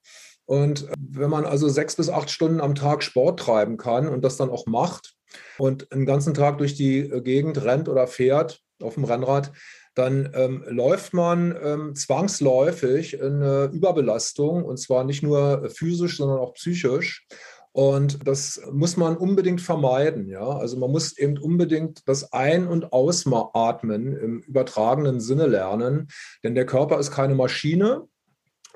[0.46, 4.26] Und äh, wenn man also sechs bis acht Stunden am Tag Sport treiben kann und
[4.26, 5.16] das dann auch macht
[5.58, 9.54] und einen ganzen Tag durch die äh, Gegend rennt oder fährt auf dem Rennrad,
[9.96, 16.40] dann ähm, läuft man ähm, zwangsläufig in eine Überbelastung und zwar nicht nur physisch, sondern
[16.40, 17.26] auch psychisch.
[17.74, 20.30] Und das muss man unbedingt vermeiden.
[20.30, 20.48] Ja?
[20.48, 26.08] Also man muss eben unbedingt das Ein- und Ausatmen im übertragenen Sinne lernen,
[26.44, 28.08] denn der Körper ist keine Maschine.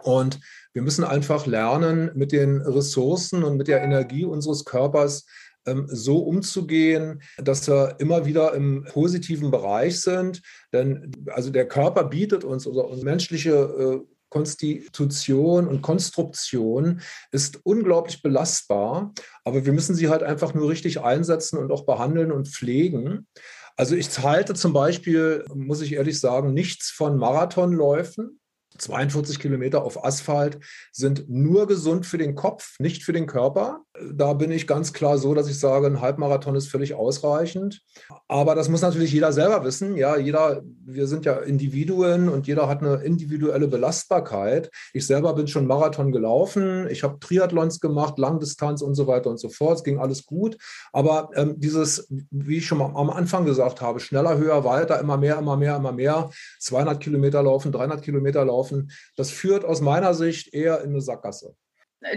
[0.02, 0.40] Und
[0.74, 5.26] wir müssen einfach lernen, mit den Ressourcen und mit der Energie unseres Körpers
[5.68, 10.42] ähm, so umzugehen, dass wir immer wieder im positiven Bereich sind.
[10.74, 19.14] Denn also der Körper bietet uns, oder menschliche äh, Konstitution und Konstruktion ist unglaublich belastbar,
[19.44, 23.28] aber wir müssen sie halt einfach nur richtig einsetzen und auch behandeln und pflegen.
[23.76, 28.40] Also ich halte zum Beispiel, muss ich ehrlich sagen, nichts von Marathonläufen.
[28.78, 30.60] 42 Kilometer auf Asphalt
[30.92, 33.84] sind nur gesund für den Kopf, nicht für den Körper.
[34.14, 37.82] Da bin ich ganz klar so, dass ich sage, ein Halbmarathon ist völlig ausreichend.
[38.28, 39.96] Aber das muss natürlich jeder selber wissen.
[39.96, 44.70] Ja, jeder, wir sind ja Individuen und jeder hat eine individuelle Belastbarkeit.
[44.94, 46.88] Ich selber bin schon Marathon gelaufen.
[46.90, 49.78] Ich habe Triathlons gemacht, Langdistanz und so weiter und so fort.
[49.78, 50.58] Es ging alles gut.
[50.94, 55.38] Aber ähm, dieses, wie ich schon am Anfang gesagt habe, schneller, höher, weiter, immer mehr,
[55.38, 56.30] immer mehr, immer mehr.
[56.60, 58.92] 200 Kilometer laufen, 300 Kilometer laufen.
[59.16, 61.56] Das führt aus meiner Sicht eher in eine Sackgasse.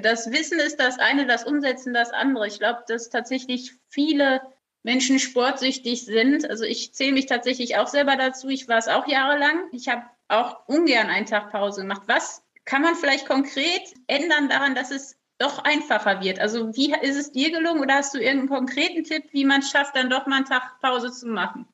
[0.03, 2.47] Das Wissen ist das eine, das Umsetzen das andere.
[2.47, 4.43] Ich glaube, dass tatsächlich viele
[4.83, 6.49] Menschen sportsüchtig sind.
[6.49, 8.49] Also ich zähle mich tatsächlich auch selber dazu.
[8.49, 9.69] Ich war es auch jahrelang.
[9.73, 12.03] Ich habe auch ungern einen Tag Pause gemacht.
[12.07, 16.39] Was kann man vielleicht konkret ändern daran, dass es doch einfacher wird?
[16.39, 19.71] Also wie ist es dir gelungen oder hast du irgendeinen konkreten Tipp, wie man es
[19.71, 21.67] schafft, dann doch mal einen Tag Pause zu machen?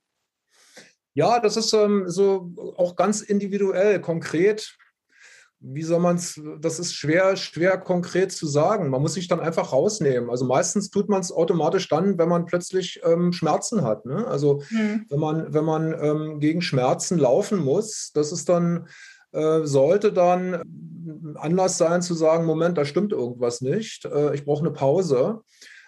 [1.14, 4.77] Ja, das ist ähm, so auch ganz individuell, konkret
[5.68, 8.90] wie soll man es, das ist schwer, schwer konkret zu sagen.
[8.90, 10.31] Man muss sich dann einfach rausnehmen.
[10.31, 14.07] Also meistens tut man es automatisch dann, wenn man plötzlich ähm, Schmerzen hat.
[14.07, 14.26] Ne?
[14.26, 15.07] Also hm.
[15.09, 18.87] wenn man, wenn man ähm, gegen Schmerzen laufen muss, das ist dann,
[19.33, 20.62] äh, sollte dann
[21.35, 24.05] Anlass sein zu sagen, Moment, da stimmt irgendwas nicht.
[24.05, 25.40] Äh, ich brauche eine Pause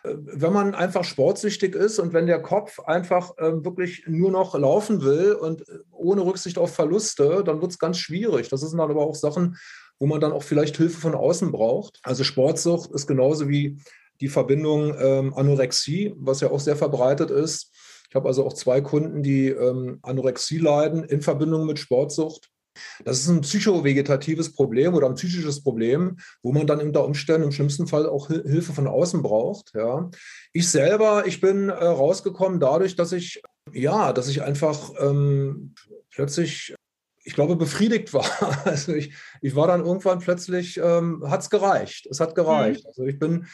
[0.05, 5.03] wenn man einfach sportsüchtig ist und wenn der Kopf einfach äh, wirklich nur noch laufen
[5.03, 8.49] will und äh, ohne Rücksicht auf Verluste, dann wird es ganz schwierig.
[8.49, 9.57] Das sind dann aber auch Sachen,
[9.99, 11.99] wo man dann auch vielleicht Hilfe von außen braucht.
[12.03, 13.79] Also Sportsucht ist genauso wie
[14.21, 17.73] die Verbindung ähm, Anorexie, was ja auch sehr verbreitet ist.
[18.09, 22.51] Ich habe also auch zwei Kunden, die ähm, Anorexie leiden in Verbindung mit Sportsucht.
[23.05, 27.53] Das ist ein psychovegetatives Problem oder ein psychisches Problem, wo man dann unter Umständen im
[27.53, 29.73] schlimmsten Fall auch Hilfe von außen braucht.
[29.75, 30.11] Ja.
[30.53, 35.75] Ich selber, ich bin äh, rausgekommen dadurch, dass ich, ja, dass ich einfach ähm,
[36.11, 36.75] plötzlich
[37.29, 38.27] ich glaube, befriedigt war.
[38.67, 42.07] Also ich, ich war dann irgendwann plötzlich, ähm, hat es gereicht.
[42.11, 42.85] Es hat gereicht.
[42.85, 42.89] Mhm.
[42.89, 43.47] Also ich bin,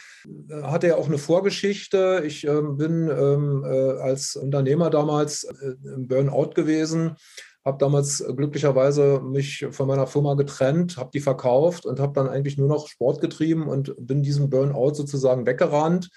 [0.48, 2.22] äh, hatte ja auch eine Vorgeschichte.
[2.24, 7.16] Ich ähm, bin ähm, äh, als Unternehmer damals äh, im Burnout gewesen
[7.64, 12.58] habe damals glücklicherweise mich von meiner Firma getrennt, habe die verkauft und habe dann eigentlich
[12.58, 16.10] nur noch Sport getrieben und bin diesem Burnout sozusagen weggerannt.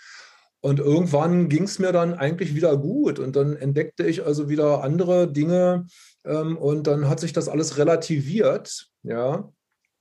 [0.60, 4.84] Und irgendwann ging es mir dann eigentlich wieder gut und dann entdeckte ich also wieder
[4.84, 5.86] andere Dinge
[6.26, 9.50] ähm, und dann hat sich das alles relativiert, ja.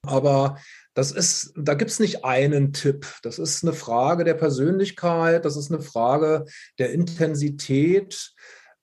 [0.03, 0.59] Aber
[0.95, 3.07] das ist, da gibt es nicht einen Tipp.
[3.23, 6.45] Das ist eine Frage der Persönlichkeit, das ist eine Frage
[6.79, 8.33] der Intensität.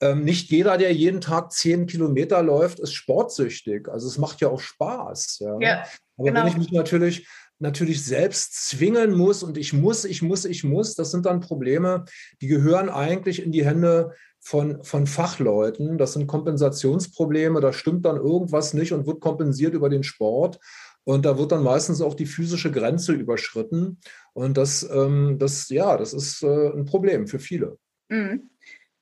[0.03, 3.87] Ähm, nicht jeder, der jeden Tag zehn Kilometer läuft, ist sportsüchtig.
[3.87, 5.39] Also es macht ja auch Spaß.
[5.39, 5.59] Ja.
[5.61, 5.83] ja
[6.17, 6.41] Aber genau.
[6.41, 7.27] wenn ich mich natürlich
[7.59, 12.03] natürlich selbst zwingen muss und ich muss, ich muss, ich muss, das sind dann Probleme,
[12.41, 14.11] die gehören eigentlich in die Hände
[14.41, 15.97] von, von Fachleuten.
[15.97, 20.59] Das sind Kompensationsprobleme, da stimmt dann irgendwas nicht und wird kompensiert über den Sport.
[21.05, 23.99] Und da wird dann meistens auch die physische Grenze überschritten.
[24.33, 27.77] Und das, ähm, das ja, das ist äh, ein Problem für viele.
[28.09, 28.49] Mhm.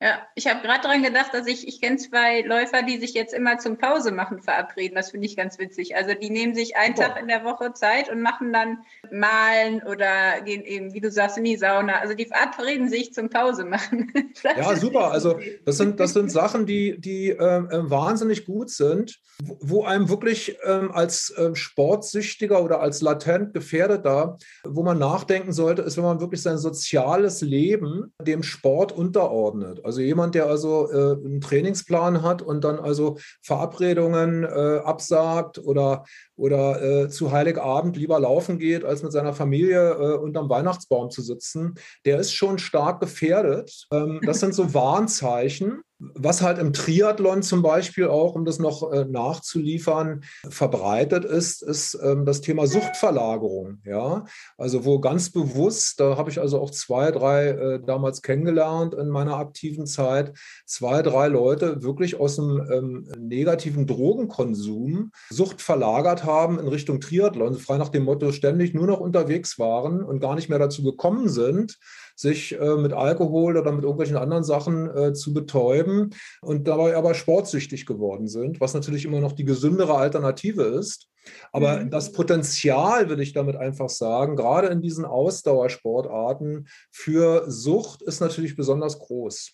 [0.01, 3.35] Ja, ich habe gerade daran gedacht, dass ich, ich kenne zwei Läufer, die sich jetzt
[3.35, 4.95] immer zum Pause machen verabreden.
[4.95, 5.95] Das finde ich ganz witzig.
[5.95, 8.79] Also die nehmen sich einen Tag in der Woche Zeit und machen dann
[9.11, 11.99] Malen oder gehen eben, wie du sagst, in die Sauna.
[11.99, 14.11] Also die verabreden sich zum Pause machen.
[14.43, 15.11] ja, super.
[15.11, 20.57] Also das sind, das sind Sachen, die, die äh, wahnsinnig gut sind, wo einem wirklich
[20.65, 26.21] ähm, als äh, Sportsüchtiger oder als latent Gefährdeter, wo man nachdenken sollte, ist, wenn man
[26.21, 29.85] wirklich sein soziales Leben dem Sport unterordnet.
[29.91, 36.05] Also jemand, der also äh, einen Trainingsplan hat und dann also Verabredungen äh, absagt oder,
[36.37, 41.21] oder äh, zu Heiligabend lieber laufen geht, als mit seiner Familie äh, unterm Weihnachtsbaum zu
[41.21, 41.75] sitzen,
[42.05, 43.85] der ist schon stark gefährdet.
[43.91, 45.81] Ähm, das sind so Warnzeichen.
[46.15, 51.97] Was halt im Triathlon zum Beispiel auch, um das noch äh, nachzuliefern, verbreitet ist, ist
[52.01, 53.79] ähm, das Thema Suchtverlagerung.
[53.85, 54.25] Ja,
[54.57, 59.09] also wo ganz bewusst, da habe ich also auch zwei, drei äh, damals kennengelernt in
[59.09, 60.33] meiner aktiven Zeit,
[60.65, 67.55] zwei, drei Leute wirklich aus dem ähm, negativen Drogenkonsum Sucht verlagert haben in Richtung Triathlon,
[67.55, 71.29] frei nach dem Motto ständig nur noch unterwegs waren und gar nicht mehr dazu gekommen
[71.29, 71.77] sind,
[72.21, 77.13] sich äh, mit Alkohol oder mit irgendwelchen anderen Sachen äh, zu betäuben und dabei aber
[77.13, 81.07] sportsüchtig geworden sind, was natürlich immer noch die gesündere Alternative ist.
[81.51, 81.91] Aber mhm.
[81.91, 88.55] das Potenzial, will ich damit einfach sagen, gerade in diesen Ausdauersportarten für Sucht ist natürlich
[88.55, 89.51] besonders groß.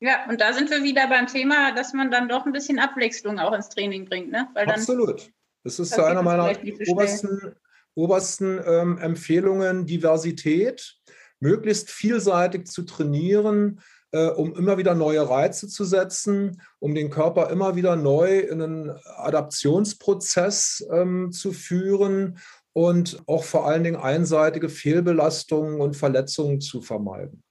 [0.00, 3.38] Ja, und da sind wir wieder beim Thema, dass man dann doch ein bisschen Abwechslung
[3.38, 4.30] auch ins Training bringt.
[4.30, 4.48] Ne?
[4.54, 5.30] Weil dann, Absolut.
[5.64, 6.52] Das ist einer meiner
[6.86, 7.56] obersten,
[7.94, 10.95] obersten ähm, Empfehlungen, Diversität
[11.40, 13.80] möglichst vielseitig zu trainieren,
[14.12, 18.62] äh, um immer wieder neue Reize zu setzen, um den Körper immer wieder neu in
[18.62, 22.38] einen Adaptionsprozess ähm, zu führen
[22.72, 27.42] und auch vor allen Dingen einseitige Fehlbelastungen und Verletzungen zu vermeiden.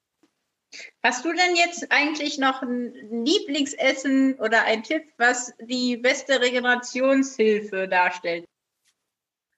[1.03, 2.93] Hast du denn jetzt eigentlich noch ein
[3.23, 8.45] Lieblingsessen oder ein Tipp, was die beste Regenerationshilfe darstellt?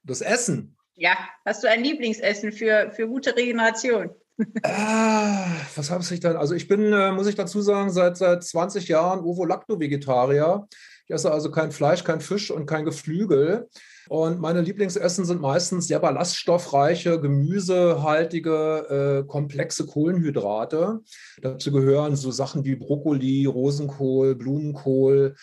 [0.03, 0.76] Das Essen.
[0.99, 4.09] Ja, hast du ein Lieblingsessen für, für gute Regeneration?
[4.63, 6.35] ah, was habe ich dann?
[6.35, 10.67] Also ich bin, äh, muss ich dazu sagen, seit, seit 20 Jahren Ovo-Lacto-Vegetarier.
[11.07, 13.69] Ich esse also kein Fleisch, kein Fisch und kein Geflügel.
[14.09, 20.99] Und meine Lieblingsessen sind meistens sehr ballaststoffreiche, gemüsehaltige, äh, komplexe Kohlenhydrate.
[21.41, 25.35] Dazu gehören so Sachen wie Brokkoli, Rosenkohl, Blumenkohl.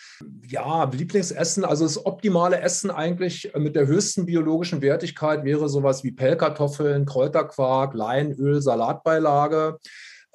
[0.47, 6.11] Ja, Lieblingsessen, also das optimale Essen eigentlich mit der höchsten biologischen Wertigkeit wäre sowas wie
[6.11, 9.79] Pellkartoffeln, Kräuterquark, Leinöl, Salatbeilage.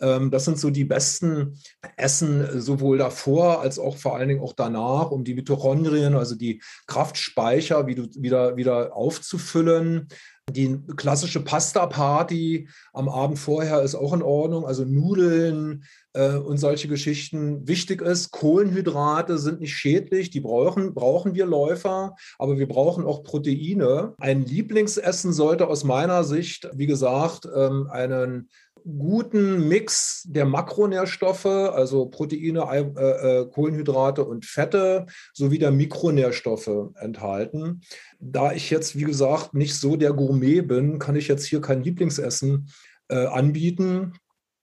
[0.01, 1.59] Ähm, das sind so die besten
[1.97, 6.63] Essen, sowohl davor als auch vor allen Dingen auch danach, um die Mitochondrien, also die
[6.87, 10.09] Kraftspeicher wieder, wieder aufzufüllen.
[10.51, 16.89] Die klassische Pasta-Party am Abend vorher ist auch in Ordnung, also Nudeln äh, und solche
[16.89, 17.69] Geschichten.
[17.69, 23.23] Wichtig ist, Kohlenhydrate sind nicht schädlich, die brauchen, brauchen wir Läufer, aber wir brauchen auch
[23.23, 24.15] Proteine.
[24.19, 28.49] Ein Lieblingsessen sollte aus meiner Sicht, wie gesagt, ähm, einen
[28.85, 37.83] guten Mix der Makronährstoffe, also Proteine, äh, äh, Kohlenhydrate und Fette, sowie der Mikronährstoffe enthalten.
[38.19, 41.83] Da ich jetzt, wie gesagt, nicht so der Gourmet bin, kann ich jetzt hier kein
[41.83, 42.71] Lieblingsessen
[43.09, 44.15] äh, anbieten.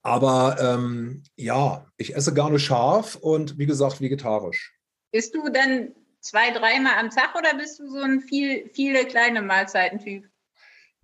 [0.01, 4.73] Aber ähm, ja, ich esse gerne scharf und wie gesagt vegetarisch.
[5.11, 9.41] Bist du dann zwei, dreimal am Tag oder bist du so ein viel, viele kleine
[9.41, 10.25] Mahlzeiten-Typ?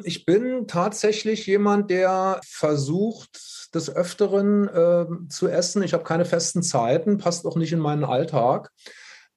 [0.01, 5.83] Ich bin tatsächlich jemand, der versucht, des Öfteren äh, zu essen.
[5.83, 8.71] Ich habe keine festen Zeiten, passt auch nicht in meinen Alltag.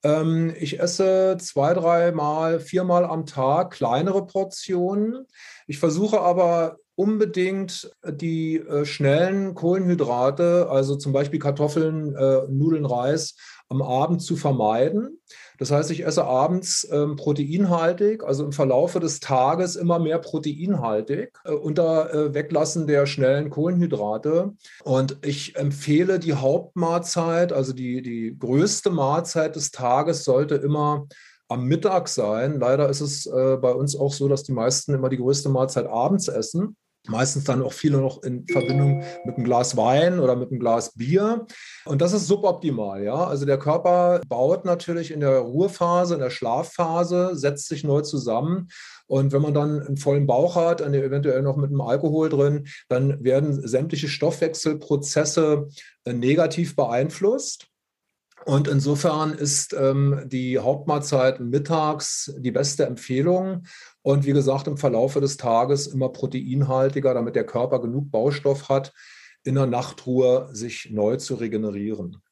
[0.02, 5.26] Ähm, ich esse zwei, dreimal, viermal am Tag kleinere Portionen.
[5.66, 13.36] Ich versuche aber unbedingt die äh, schnellen Kohlenhydrate, also zum Beispiel Kartoffeln, äh, Nudeln, Reis,
[13.68, 15.20] am Abend zu vermeiden.
[15.58, 21.38] Das heißt, ich esse abends ähm, proteinhaltig, also im Verlaufe des Tages immer mehr proteinhaltig,
[21.44, 24.54] äh, unter äh, Weglassen der schnellen Kohlenhydrate.
[24.84, 31.06] Und ich empfehle die Hauptmahlzeit, also die, die größte Mahlzeit des Tages sollte immer
[31.48, 32.58] am Mittag sein.
[32.60, 35.86] Leider ist es äh, bei uns auch so, dass die meisten immer die größte Mahlzeit
[35.86, 36.76] abends essen
[37.08, 40.92] meistens dann auch viele noch in Verbindung mit einem Glas Wein oder mit einem Glas
[40.94, 41.46] Bier.
[41.84, 43.26] Und das ist suboptimal, ja.
[43.26, 48.68] Also der Körper baut natürlich in der Ruhephase, in der Schlafphase, setzt sich neu zusammen.
[49.06, 53.22] Und wenn man dann einen vollen Bauch hat, eventuell noch mit einem Alkohol drin, dann
[53.22, 55.68] werden sämtliche Stoffwechselprozesse
[56.04, 57.68] äh, negativ beeinflusst.
[58.46, 63.64] Und insofern ist ähm, die Hauptmahlzeit mittags die beste Empfehlung.
[64.02, 68.92] Und wie gesagt, im Verlaufe des Tages immer proteinhaltiger, damit der Körper genug Baustoff hat,
[69.42, 72.22] in der Nachtruhe sich neu zu regenerieren.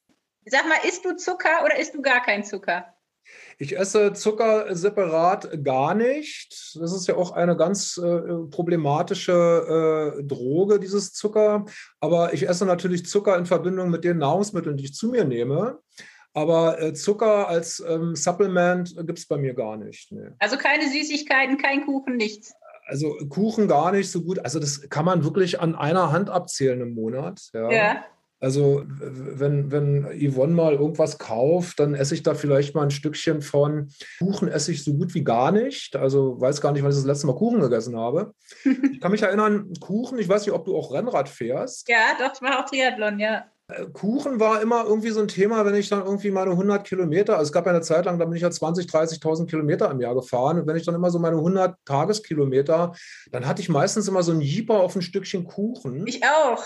[0.44, 2.93] Sag mal, isst du Zucker oder isst du gar keinen Zucker?
[3.58, 6.76] Ich esse Zucker separat gar nicht.
[6.80, 11.64] Das ist ja auch eine ganz äh, problematische äh, Droge, dieses Zucker.
[12.00, 15.78] Aber ich esse natürlich Zucker in Verbindung mit den Nahrungsmitteln, die ich zu mir nehme.
[16.32, 20.10] Aber äh, Zucker als ähm, Supplement gibt es bei mir gar nicht.
[20.10, 20.30] Nee.
[20.40, 22.52] Also keine Süßigkeiten, kein Kuchen, nichts.
[22.86, 24.40] Also Kuchen gar nicht so gut.
[24.40, 27.40] Also das kann man wirklich an einer Hand abzählen im Monat.
[27.52, 27.70] Ja.
[27.70, 28.04] ja.
[28.44, 33.40] Also wenn, wenn Yvonne mal irgendwas kauft, dann esse ich da vielleicht mal ein Stückchen
[33.40, 33.88] von.
[34.18, 35.96] Kuchen esse ich so gut wie gar nicht.
[35.96, 38.34] Also weiß gar nicht, wann ich das letzte Mal Kuchen gegessen habe.
[38.94, 41.88] Ich kann mich erinnern, Kuchen, ich weiß nicht, ob du auch Rennrad fährst.
[41.88, 43.44] Ja, doch, ich mache auch Triathlon, ja.
[43.68, 47.38] Äh, Kuchen war immer irgendwie so ein Thema, wenn ich dann irgendwie meine 100 Kilometer,
[47.38, 50.00] also es gab ja eine Zeit lang, da bin ich ja 20, 30.000 Kilometer im
[50.00, 52.92] Jahr gefahren und wenn ich dann immer so meine 100 Tageskilometer,
[53.30, 56.06] dann hatte ich meistens immer so ein Jeeper auf ein Stückchen Kuchen.
[56.06, 56.62] Ich auch.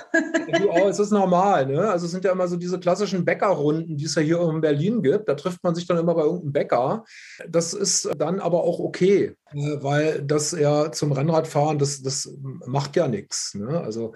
[0.61, 1.88] du auch, es ist normal, ne?
[1.88, 5.01] Also es sind ja immer so diese klassischen Bäckerrunden, die es ja hier in Berlin
[5.01, 7.05] gibt, da trifft man sich dann immer bei irgendeinem Bäcker.
[7.49, 12.28] Das ist dann aber auch okay, äh, weil das ja zum Rennradfahren, das, das
[12.66, 13.80] macht ja nichts, ne?
[13.80, 14.14] Also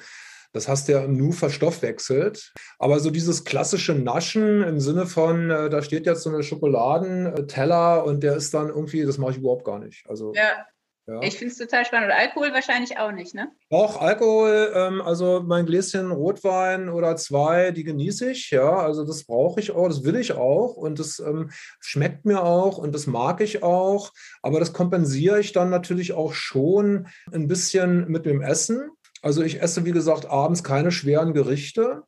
[0.52, 2.52] das hast du ja im Nu verstoffwechselt.
[2.78, 8.04] Aber so dieses klassische Naschen im Sinne von, äh, da steht jetzt so eine Schokoladenteller
[8.04, 10.04] und der ist dann irgendwie, das mache ich überhaupt gar nicht.
[10.08, 10.66] Also, ja.
[11.08, 11.20] Ja.
[11.20, 12.12] Ich finde es total spannend.
[12.12, 13.50] Und Alkohol wahrscheinlich auch nicht, ne?
[13.70, 18.76] Auch Alkohol, ähm, also mein Gläschen Rotwein oder zwei, die genieße ich, ja.
[18.76, 21.50] Also das brauche ich auch, das will ich auch und das ähm,
[21.80, 24.12] schmeckt mir auch und das mag ich auch.
[24.42, 28.88] Aber das kompensiere ich dann natürlich auch schon ein bisschen mit dem Essen.
[29.22, 32.02] Also ich esse, wie gesagt, abends keine schweren Gerichte,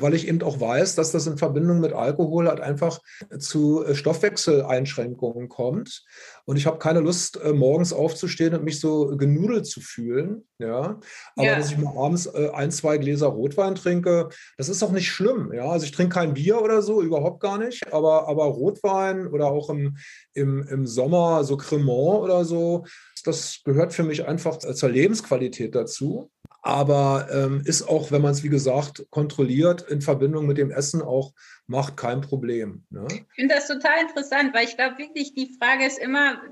[0.00, 3.00] weil ich eben auch weiß, dass das in Verbindung mit Alkohol halt einfach
[3.38, 6.04] zu äh, Stoffwechseleinschränkungen kommt.
[6.44, 10.46] Und ich habe keine Lust, äh, morgens aufzustehen und mich so genudelt zu fühlen.
[10.58, 11.00] Ja.
[11.34, 11.56] Aber ja.
[11.56, 15.52] dass ich mal abends äh, ein, zwei Gläser Rotwein trinke, das ist auch nicht schlimm.
[15.52, 15.70] Ja.
[15.70, 17.92] Also ich trinke kein Bier oder so, überhaupt gar nicht.
[17.92, 19.96] Aber, aber Rotwein oder auch im,
[20.34, 22.84] im, im Sommer so Cremant oder so,
[23.24, 26.30] das gehört für mich einfach zur Lebensqualität dazu.
[26.66, 31.00] Aber ähm, ist auch, wenn man es wie gesagt kontrolliert in Verbindung mit dem Essen
[31.00, 31.32] auch
[31.68, 32.84] macht, kein Problem.
[32.90, 33.06] Ne?
[33.08, 36.42] Ich finde das total interessant, weil ich glaube wirklich, die Frage ist immer,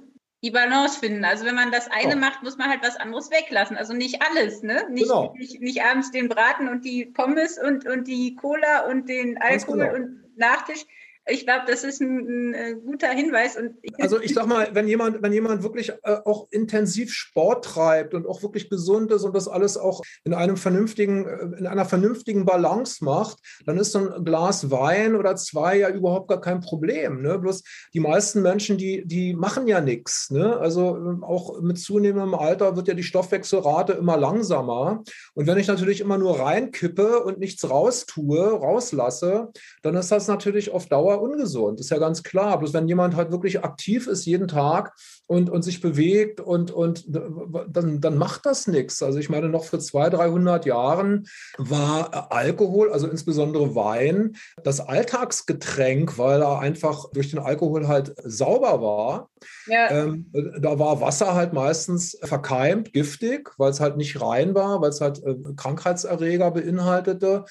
[0.44, 1.24] die Balance finden.
[1.24, 2.18] Also wenn man das eine oh.
[2.18, 3.76] macht, muss man halt was anderes weglassen.
[3.76, 4.86] Also nicht alles, ne?
[4.88, 5.34] Nicht, genau.
[5.36, 9.78] nicht, nicht, abends den Braten und die Pommes und, und die Cola und den Alkohol
[9.78, 9.94] genau.
[9.94, 10.84] und Nachtisch,
[11.26, 13.56] ich glaube, das ist ein, ein, äh, guter Hinweis.
[13.56, 18.12] Und also ich sag mal, wenn jemand, wenn jemand wirklich äh, auch intensiv Sport treibt
[18.12, 21.86] und auch wirklich gesund ist und das alles auch in einem vernünftigen, äh, in einer
[21.86, 26.60] vernünftigen Balance macht, dann ist so ein Glas Wein oder zwei ja überhaupt gar kein
[26.60, 27.22] Problem.
[27.22, 27.38] Ne?
[27.38, 27.62] Bloß
[27.94, 30.30] die meisten Menschen, die, die machen ja nichts.
[30.30, 30.58] Ne?
[30.58, 35.02] Also ähm, auch mit zunehmendem Alter wird ja die Stoffwechselrate immer langsamer.
[35.32, 39.48] Und wenn ich natürlich immer nur reinkippe und nichts raustue, rauslasse,
[39.82, 42.58] dann ist das natürlich auf Dauer Dauer ungesund, ist ja ganz klar.
[42.58, 44.94] Bloß wenn jemand halt wirklich aktiv ist jeden Tag
[45.26, 49.02] und, und sich bewegt und, und dann, dann macht das nichts.
[49.02, 51.26] Also ich meine, noch vor 200, 300 Jahren
[51.58, 58.82] war Alkohol, also insbesondere Wein, das Alltagsgetränk, weil er einfach durch den Alkohol halt sauber
[58.82, 59.30] war.
[59.66, 59.90] Ja.
[59.90, 64.90] Ähm, da war Wasser halt meistens verkeimt, giftig, weil es halt nicht rein war, weil
[64.90, 67.44] es halt äh, Krankheitserreger beinhaltete.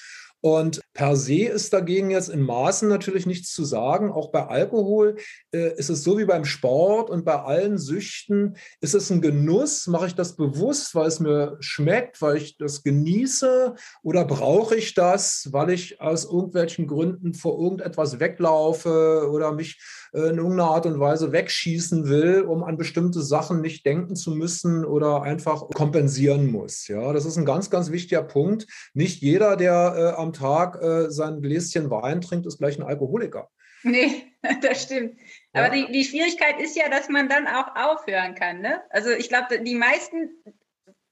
[0.44, 4.12] Und per se ist dagegen jetzt in Maßen natürlich nichts zu sagen.
[4.12, 5.16] Auch bei Alkohol
[5.54, 9.86] äh, ist es so wie beim Sport und bei allen Süchten ist es ein Genuss.
[9.86, 13.74] Mache ich das bewusst, weil es mir schmeckt, weil ich das genieße?
[14.02, 19.80] Oder brauche ich das, weil ich aus irgendwelchen Gründen vor irgendetwas weglaufe oder mich
[20.12, 24.32] äh, in irgendeiner Art und Weise wegschießen will, um an bestimmte Sachen nicht denken zu
[24.32, 26.86] müssen oder einfach kompensieren muss?
[26.86, 28.66] Ja, das ist ein ganz, ganz wichtiger Punkt.
[28.92, 33.48] Nicht jeder, der äh, am Tag äh, sein Gläschen Wein trinkt, ist gleich ein Alkoholiker.
[33.84, 34.32] Nee,
[34.62, 35.18] das stimmt.
[35.54, 35.64] Ja.
[35.64, 38.60] Aber die, die Schwierigkeit ist ja, dass man dann auch aufhören kann.
[38.60, 38.82] Ne?
[38.90, 40.30] Also ich glaube, die meisten,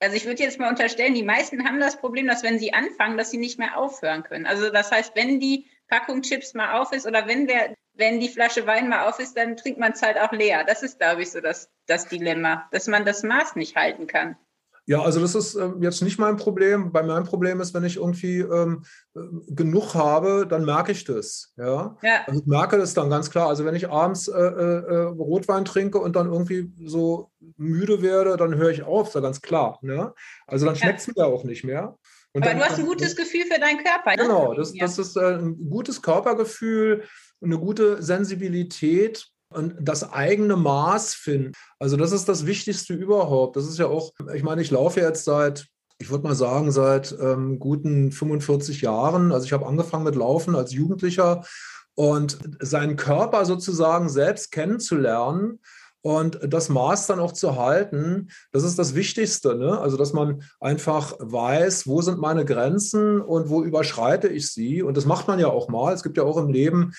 [0.01, 3.17] also ich würde jetzt mal unterstellen, die meisten haben das Problem, dass wenn sie anfangen,
[3.17, 4.47] dass sie nicht mehr aufhören können.
[4.47, 8.31] Also das heißt, wenn die Packung Chips mal auf ist oder wenn der, wenn die
[8.31, 10.65] Flasche Wein mal auf ist, dann trinkt man es halt auch leer.
[10.65, 14.37] Das ist, glaube ich, so das, das Dilemma, dass man das Maß nicht halten kann.
[14.87, 16.91] Ja, also das ist äh, jetzt nicht mein Problem.
[16.91, 18.83] Bei meinem Problem ist, wenn ich irgendwie ähm,
[19.15, 21.53] äh, genug habe, dann merke ich das.
[21.57, 21.97] Ja?
[22.03, 22.23] ja.
[22.27, 23.49] Also ich merke das dann ganz klar.
[23.49, 28.37] Also wenn ich abends äh, äh, äh Rotwein trinke und dann irgendwie so müde werde,
[28.37, 29.79] dann höre ich auf, ist ja ganz klar.
[29.83, 30.13] Ne?
[30.49, 31.13] Also dann schmeckt es ja.
[31.17, 31.97] mir auch nicht mehr.
[32.33, 34.17] Und Aber dann, du hast ein gutes Gefühl für deinen Körper.
[34.17, 34.23] Ne?
[34.23, 37.05] Genau, das, das ist äh, ein gutes Körpergefühl,
[37.41, 39.32] eine gute Sensibilität
[39.81, 41.53] das eigene Maß finden.
[41.79, 43.57] Also das ist das Wichtigste überhaupt.
[43.57, 45.67] Das ist ja auch, ich meine, ich laufe jetzt seit,
[45.99, 49.33] ich würde mal sagen, seit ähm, guten 45 Jahren.
[49.33, 51.45] Also ich habe angefangen mit Laufen als Jugendlicher
[51.95, 55.61] und seinen Körper sozusagen selbst kennenzulernen
[56.03, 59.55] und das Maß dann auch zu halten, das ist das Wichtigste.
[59.55, 59.79] Ne?
[59.79, 64.83] Also, dass man einfach weiß, wo sind meine Grenzen und wo überschreite ich sie.
[64.83, 65.95] Und das macht man ja auch mal.
[65.95, 66.93] Es gibt ja auch im Leben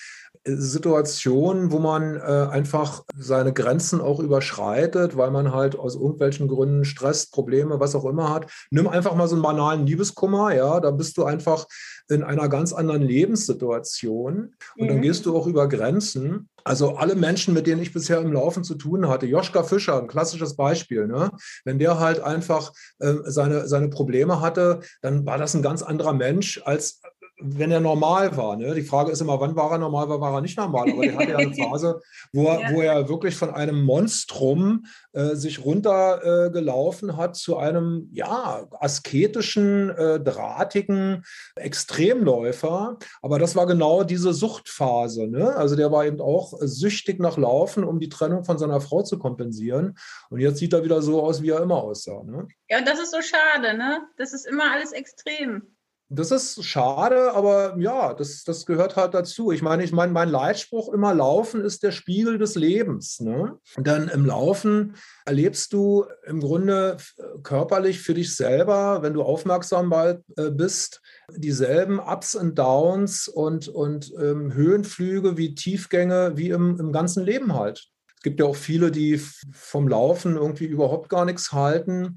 [0.46, 6.84] Situationen, wo man äh, einfach seine Grenzen auch überschreitet, weil man halt aus irgendwelchen Gründen
[6.84, 8.50] Stress, Probleme, was auch immer hat.
[8.70, 11.66] Nimm einfach mal so einen banalen Liebeskummer, ja, da bist du einfach
[12.08, 14.88] in einer ganz anderen Lebenssituation und mhm.
[14.88, 16.48] dann gehst du auch über Grenzen.
[16.62, 20.08] Also alle Menschen, mit denen ich bisher im Laufen zu tun hatte, Joschka Fischer, ein
[20.08, 21.30] klassisches Beispiel, ne?
[21.64, 26.14] wenn der halt einfach äh, seine, seine Probleme hatte, dann war das ein ganz anderer
[26.14, 27.00] Mensch als
[27.46, 28.56] wenn er normal war.
[28.56, 28.74] Ne?
[28.74, 30.90] Die Frage ist immer, wann war er normal, wann war er nicht normal.
[30.90, 32.00] Aber der hatte ja eine Phase,
[32.32, 32.72] wo er, ja.
[32.72, 39.90] wo er wirklich von einem Monstrum äh, sich runtergelaufen äh, hat zu einem ja, asketischen,
[39.90, 41.24] äh, drahtigen
[41.56, 42.98] Extremläufer.
[43.20, 45.26] Aber das war genau diese Suchtphase.
[45.26, 45.54] Ne?
[45.54, 49.18] Also der war eben auch süchtig nach Laufen, um die Trennung von seiner Frau zu
[49.18, 49.98] kompensieren.
[50.30, 52.22] Und jetzt sieht er wieder so aus, wie er immer aussah.
[52.24, 52.48] Ne?
[52.70, 53.76] Ja, und das ist so schade.
[53.76, 54.00] Ne?
[54.16, 55.73] Das ist immer alles extrem.
[56.14, 59.50] Das ist schade, aber ja, das, das gehört halt dazu.
[59.50, 63.20] Ich meine, ich meine, mein Leitspruch immer Laufen ist der Spiegel des Lebens.
[63.20, 63.58] Ne?
[63.76, 64.94] Denn im Laufen
[65.24, 66.98] erlebst du im Grunde
[67.42, 70.16] körperlich für dich selber, wenn du aufmerksam äh,
[70.50, 71.00] bist,
[71.34, 77.54] dieselben Ups und Downs und, und ähm, Höhenflüge wie Tiefgänge wie im, im ganzen Leben
[77.54, 77.88] halt.
[78.16, 79.20] Es gibt ja auch viele, die
[79.52, 82.16] vom Laufen irgendwie überhaupt gar nichts halten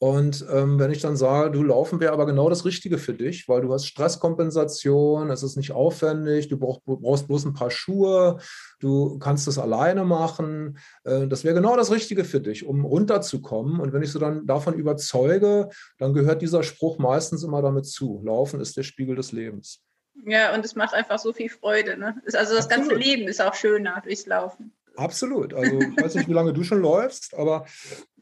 [0.00, 3.48] und ähm, wenn ich dann sage, du laufen wäre aber genau das Richtige für dich,
[3.48, 8.38] weil du hast Stresskompensation, es ist nicht aufwendig, du brauch, brauchst bloß ein paar Schuhe,
[8.78, 10.78] du kannst das alleine machen.
[11.02, 13.80] Äh, das wäre genau das Richtige für dich, um runterzukommen.
[13.80, 15.68] Und wenn ich so dann davon überzeuge,
[15.98, 18.22] dann gehört dieser Spruch meistens immer damit zu.
[18.24, 19.82] Laufen ist der Spiegel des Lebens.
[20.26, 21.96] Ja, und es macht einfach so viel Freude.
[21.96, 22.20] Ne?
[22.24, 22.90] Also das Absolut.
[22.90, 24.72] ganze Leben ist auch schöner durchs Laufen.
[24.96, 25.54] Absolut.
[25.54, 27.66] Also ich weiß nicht, wie lange du schon läufst, aber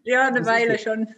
[0.06, 1.08] ja, eine Weile schon.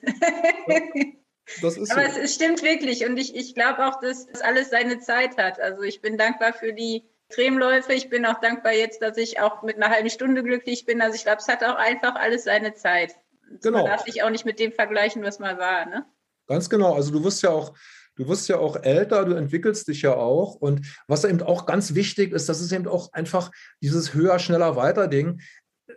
[1.62, 1.94] Das Aber so.
[1.94, 5.58] es, es, stimmt wirklich und ich, ich glaube auch, dass das alles seine Zeit hat.
[5.58, 7.94] Also ich bin dankbar für die Extremläufe.
[7.94, 11.00] Ich bin auch dankbar jetzt, dass ich auch mit einer halben Stunde glücklich bin.
[11.00, 13.16] Also ich glaube, es hat auch einfach alles seine Zeit.
[13.62, 13.78] Genau.
[13.78, 15.86] Man darf sich auch nicht mit dem vergleichen, was mal war.
[15.86, 16.04] Ne?
[16.48, 16.94] Ganz genau.
[16.94, 17.72] Also du wirst ja auch,
[18.16, 20.54] du wirst ja auch älter, du entwickelst dich ja auch.
[20.56, 24.76] Und was eben auch ganz wichtig ist, das ist eben auch einfach dieses höher, schneller,
[24.76, 25.40] weiter Ding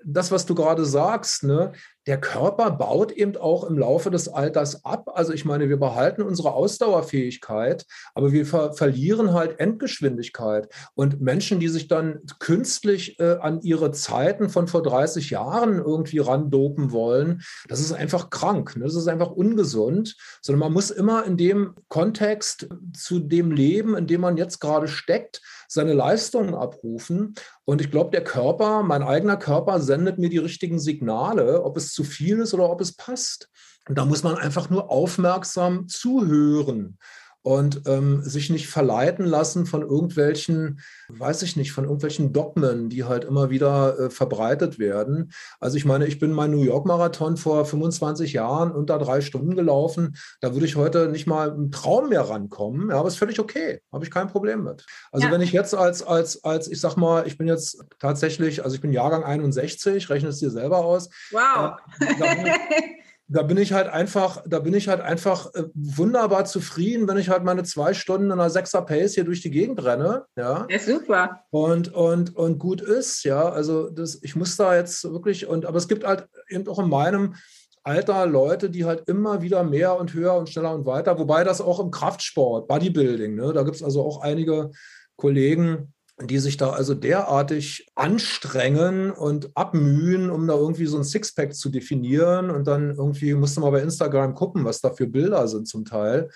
[0.03, 1.73] das, was du gerade sagst, ne,
[2.07, 5.11] der Körper baut eben auch im Laufe des Alters ab.
[5.13, 7.85] Also ich meine, wir behalten unsere Ausdauerfähigkeit,
[8.15, 10.67] aber wir ver verlieren halt Endgeschwindigkeit.
[10.95, 16.19] Und Menschen, die sich dann künstlich äh, an ihre Zeiten von vor 30 Jahren irgendwie
[16.19, 18.75] randopen wollen, das ist einfach krank.
[18.75, 18.85] Ne?
[18.85, 20.15] Das ist einfach ungesund.
[20.41, 24.87] Sondern man muss immer in dem Kontext zu dem Leben, in dem man jetzt gerade
[24.87, 27.35] steckt, seine Leistungen abrufen.
[27.63, 31.90] Und ich glaube, der Körper, mein eigener Körper sendet mir die richtigen Signale, ob es
[31.93, 33.49] zu viel ist oder ob es passt.
[33.87, 36.97] Und da muss man einfach nur aufmerksam zuhören
[37.43, 40.79] und ähm, sich nicht verleiten lassen von irgendwelchen,
[41.09, 45.31] weiß ich nicht, von irgendwelchen Dogmen, die halt immer wieder äh, verbreitet werden.
[45.59, 49.55] Also ich meine, ich bin mein New York Marathon vor 25 Jahren unter drei Stunden
[49.55, 50.15] gelaufen.
[50.39, 52.89] Da würde ich heute nicht mal im Traum mehr rankommen.
[52.89, 53.81] Ja, aber ist völlig okay.
[53.91, 54.85] Habe ich kein Problem mit.
[55.11, 55.33] Also ja.
[55.33, 58.81] wenn ich jetzt als, als, als, ich sag mal, ich bin jetzt tatsächlich, also ich
[58.81, 61.09] bin Jahrgang 61, rechne es dir selber aus.
[61.31, 61.77] Wow.
[61.99, 63.00] Äh,
[63.33, 67.29] da bin ich halt einfach, da bin ich halt einfach äh, wunderbar zufrieden, wenn ich
[67.29, 70.25] halt meine zwei Stunden in einer Sechser Pace hier durch die Gegend renne.
[70.35, 71.39] Ja, ja super.
[71.49, 73.49] Und, und, und gut ist, ja.
[73.49, 76.89] Also das, ich muss da jetzt wirklich, und aber es gibt halt eben auch in
[76.89, 77.35] meinem
[77.83, 81.61] Alter Leute, die halt immer wieder mehr und höher und schneller und weiter, wobei das
[81.61, 84.71] auch im Kraftsport, Bodybuilding, ne, da gibt es also auch einige
[85.15, 91.55] Kollegen, die sich da also derartig anstrengen und abmühen, um da irgendwie so ein Sixpack
[91.55, 92.49] zu definieren.
[92.49, 96.29] Und dann irgendwie musste man bei Instagram gucken, was da für Bilder sind zum Teil.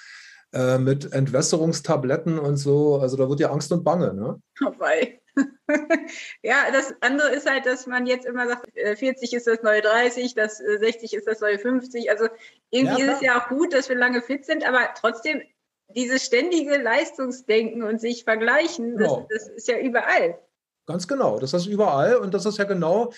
[0.53, 2.99] Äh, mit Entwässerungstabletten und so.
[2.99, 4.41] Also da wird ja Angst und Bange, ne?
[4.77, 5.19] Wei.
[6.43, 9.81] ja, das andere ist halt, dass man jetzt immer sagt, 40 äh, ist das neue
[9.81, 12.09] 30, das 60 äh, ist das neue 50.
[12.09, 12.29] Also
[12.69, 15.41] irgendwie ja, ist es ja auch gut, dass wir lange fit sind, aber trotzdem
[15.89, 19.27] dieses ständige Leistungsdenken und sich vergleichen, genau.
[19.29, 20.39] das, das, ist ja überall.
[20.88, 23.11] Ganz genau, das ist überall und das ist ja genau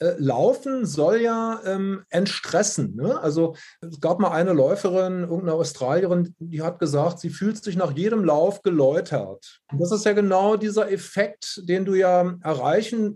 [0.00, 2.96] äh, Laufen soll ja ähm, entstressen.
[2.96, 3.20] Ne?
[3.20, 7.96] Also es gab mal eine Läuferin, irgendeine Australierin, die hat gesagt, sie fühlt sich nach
[7.96, 9.60] jedem Lauf geläutert.
[9.70, 13.14] Und das ist ja genau dieser Effekt, den du ja erreichen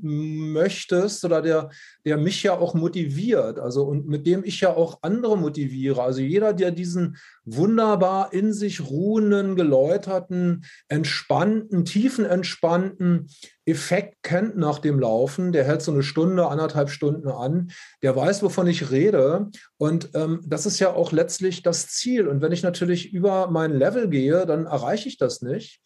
[0.53, 1.71] möchtest oder der,
[2.05, 3.59] der mich ja auch motiviert.
[3.59, 6.03] Also und mit dem ich ja auch andere motiviere.
[6.03, 13.29] Also jeder, der diesen wunderbar in sich ruhenden, geläuterten, entspannten, tiefenentspannten
[13.69, 17.73] Effekt kennt nach dem Laufen, der hält so eine Stunde, anderthalb Stunden an,
[18.03, 19.51] der weiß, wovon ich rede.
[19.77, 22.29] Und ähm, das ist ja auch letztlich das Ziel.
[22.29, 25.81] Und wenn ich natürlich über mein Level gehe, dann erreiche ich das nicht.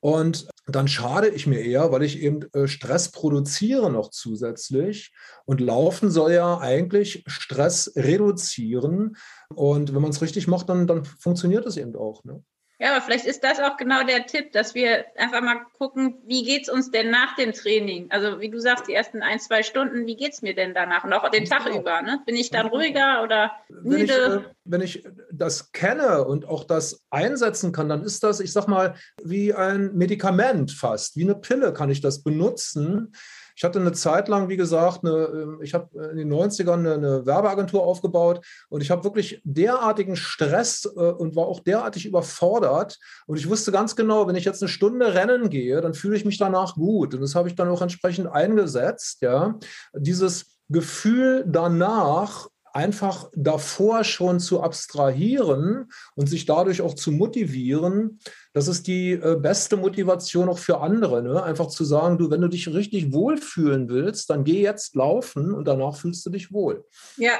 [0.00, 5.12] Und dann schade ich mir eher, weil ich eben äh, Stress produziere noch zusätzlich.
[5.44, 9.16] Und Laufen soll ja eigentlich Stress reduzieren.
[9.54, 12.22] Und wenn man es richtig macht, dann, dann funktioniert es eben auch.
[12.24, 12.42] Ne?
[12.80, 16.44] Ja, aber vielleicht ist das auch genau der Tipp, dass wir einfach mal gucken, wie
[16.44, 18.06] geht es uns denn nach dem Training?
[18.10, 21.02] Also wie du sagst, die ersten ein, zwei Stunden, wie geht es mir denn danach?
[21.02, 21.80] Und auch den Tag genau.
[21.80, 22.22] über, ne?
[22.24, 24.54] Bin ich dann ruhiger oder müde?
[24.64, 28.38] Wenn ich, äh, wenn ich das kenne und auch das einsetzen kann, dann ist das,
[28.38, 33.12] ich sag mal, wie ein Medikament fast, wie eine Pille kann ich das benutzen
[33.58, 36.94] ich hatte eine Zeit lang, wie gesagt, eine, ähm, ich habe in den 90ern eine,
[36.94, 43.00] eine, Werbeagentur aufgebaut und ich habe wirklich derartigen Stress äh, und war auch derartig überfordert.
[43.26, 46.24] Und ich wusste ganz genau, wenn ich jetzt eine Stunde rennen gehe, dann fühle ich
[46.24, 47.14] mich danach gut.
[47.14, 49.22] Und das habe ich dann auch entsprechend eingesetzt.
[49.22, 49.58] Ja,
[49.92, 58.18] dieses Gefühl danach einfach davor schon zu abstrahieren und sich dadurch auch zu motivieren,
[58.52, 61.22] das ist die äh, beste Motivation auch für andere.
[61.22, 61.42] Ne?
[61.42, 65.66] Einfach zu sagen, du, wenn du dich richtig wohlfühlen willst, dann geh jetzt laufen und
[65.66, 66.84] danach fühlst du dich wohl.
[67.16, 67.38] Ja.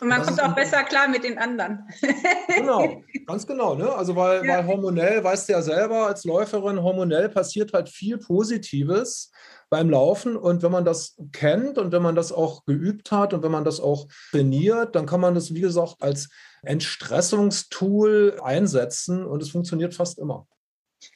[0.00, 1.88] Und man kommt auch besser klar mit den anderen.
[2.56, 3.74] genau, ganz genau.
[3.74, 3.92] Ne?
[3.92, 4.58] Also weil, ja.
[4.58, 9.32] weil hormonell, weißt du ja selber als Läuferin, hormonell passiert halt viel Positives
[9.70, 10.36] beim Laufen.
[10.36, 13.64] Und wenn man das kennt und wenn man das auch geübt hat und wenn man
[13.64, 16.28] das auch trainiert, dann kann man das, wie gesagt, als
[16.62, 20.46] Entstressungstool einsetzen und es funktioniert fast immer.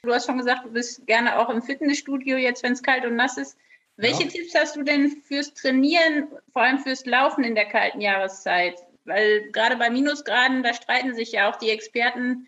[0.02, 3.16] Du hast schon gesagt, du bist gerne auch im Fitnessstudio jetzt, wenn es kalt und
[3.16, 3.56] nass ist.
[3.96, 4.28] Welche ja.
[4.30, 8.80] Tipps hast du denn fürs Trainieren, vor allem fürs Laufen in der kalten Jahreszeit?
[9.04, 12.46] Weil gerade bei Minusgraden, da streiten sich ja auch die Experten,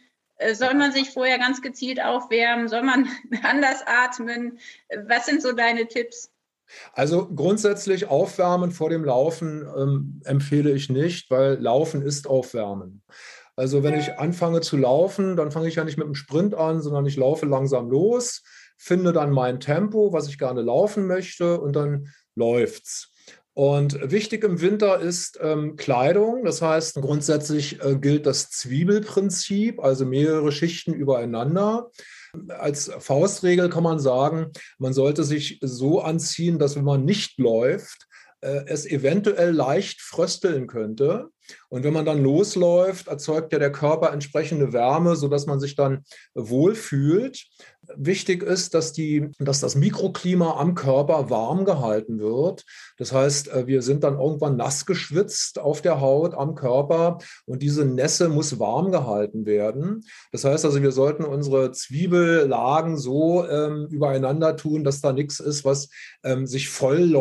[0.53, 2.68] soll man sich vorher ganz gezielt aufwärmen?
[2.68, 3.09] Soll man
[3.42, 4.59] anders atmen?
[5.07, 6.30] Was sind so deine Tipps?
[6.92, 13.03] Also grundsätzlich Aufwärmen vor dem Laufen ähm, empfehle ich nicht, weil Laufen ist Aufwärmen.
[13.57, 16.82] Also wenn ich anfange zu laufen, dann fange ich ja nicht mit dem Sprint an,
[16.82, 18.42] sondern ich laufe langsam los,
[18.76, 23.13] finde dann mein Tempo, was ich gerne laufen möchte und dann läuft's.
[23.55, 26.44] Und wichtig im Winter ist ähm, Kleidung.
[26.44, 31.90] Das heißt, grundsätzlich äh, gilt das Zwiebelprinzip, also mehrere Schichten übereinander.
[32.48, 38.09] Als Faustregel kann man sagen, man sollte sich so anziehen, dass wenn man nicht läuft,
[38.40, 41.30] äh, es eventuell leicht frösteln könnte.
[41.68, 46.05] Und wenn man dann losläuft, erzeugt ja der Körper entsprechende Wärme, sodass man sich dann
[46.34, 47.46] wohlfühlt.
[47.97, 52.64] Wichtig ist, dass, die, dass das Mikroklima am Körper warm gehalten wird.
[52.97, 57.62] Das heißt, äh, wir sind dann irgendwann nass geschwitzt auf der Haut, am Körper und
[57.62, 60.05] diese Nässe muss warm gehalten werden.
[60.32, 65.64] Das heißt also, wir sollten unsere Zwiebellagen so ähm, übereinander tun, dass da nichts ist,
[65.64, 65.91] was
[66.22, 67.12] ähm, sich voll,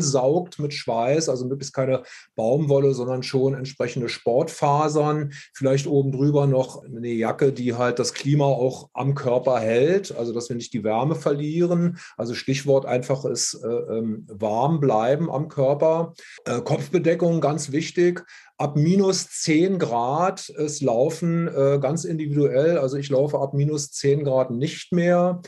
[0.00, 2.02] saugt mit Schweiß, also möglichst keine
[2.34, 5.32] Baumwolle, sondern schon entsprechende Sportfasern.
[5.54, 9.27] Vielleicht oben drüber noch eine Jacke, die halt das Klima auch am Körper
[9.60, 11.98] hält, also dass wir nicht die Wärme verlieren.
[12.16, 16.14] Also Stichwort einfach ist äh, ähm, warm bleiben am Körper.
[16.44, 18.24] Äh, Kopfbedeckung ganz wichtig
[18.58, 22.78] ab minus 10 Grad ist Laufen äh, ganz individuell.
[22.78, 25.40] Also ich laufe ab minus 10 Grad nicht mehr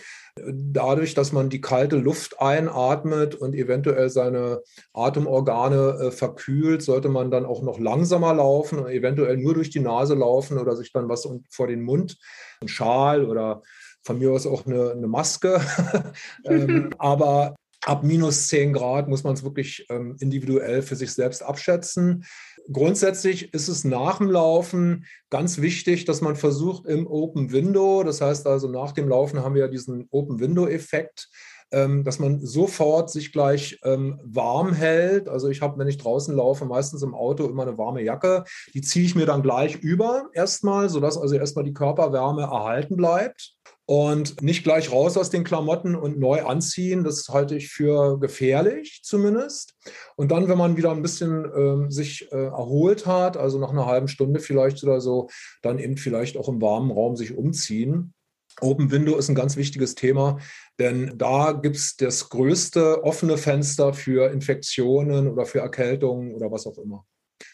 [0.53, 7.31] dadurch, dass man die kalte Luft einatmet und eventuell seine Atemorgane äh, verkühlt, sollte man
[7.31, 11.09] dann auch noch langsamer laufen und eventuell nur durch die Nase laufen oder sich dann
[11.09, 12.19] was vor den Mund,
[12.61, 13.63] ein Schal oder
[14.03, 15.61] von mir aus auch eine, eine Maske.
[16.45, 21.43] ähm, aber ab minus 10 Grad muss man es wirklich ähm, individuell für sich selbst
[21.43, 22.25] abschätzen.
[22.71, 28.21] Grundsätzlich ist es nach dem Laufen ganz wichtig, dass man versucht im Open Window, das
[28.21, 31.29] heißt also nach dem Laufen haben wir ja diesen Open Window Effekt,
[31.73, 35.29] ähm, dass man sofort sich gleich ähm, warm hält.
[35.29, 38.45] Also ich habe, wenn ich draußen laufe, meistens im Auto immer eine warme Jacke.
[38.75, 43.55] Die ziehe ich mir dann gleich über erstmal, sodass also erstmal die Körperwärme erhalten bleibt
[43.91, 47.03] und nicht gleich raus aus den Klamotten und neu anziehen.
[47.03, 49.75] Das halte ich für gefährlich zumindest.
[50.15, 53.87] Und dann, wenn man wieder ein bisschen äh, sich äh, erholt hat, also nach einer
[53.87, 55.29] halben Stunde vielleicht oder so,
[55.61, 58.15] dann eben vielleicht auch im warmen Raum sich umziehen.
[58.61, 60.39] Open Window ist ein ganz wichtiges Thema,
[60.79, 66.65] denn da gibt es das größte offene Fenster für Infektionen oder für Erkältungen oder was
[66.65, 67.07] auch immer.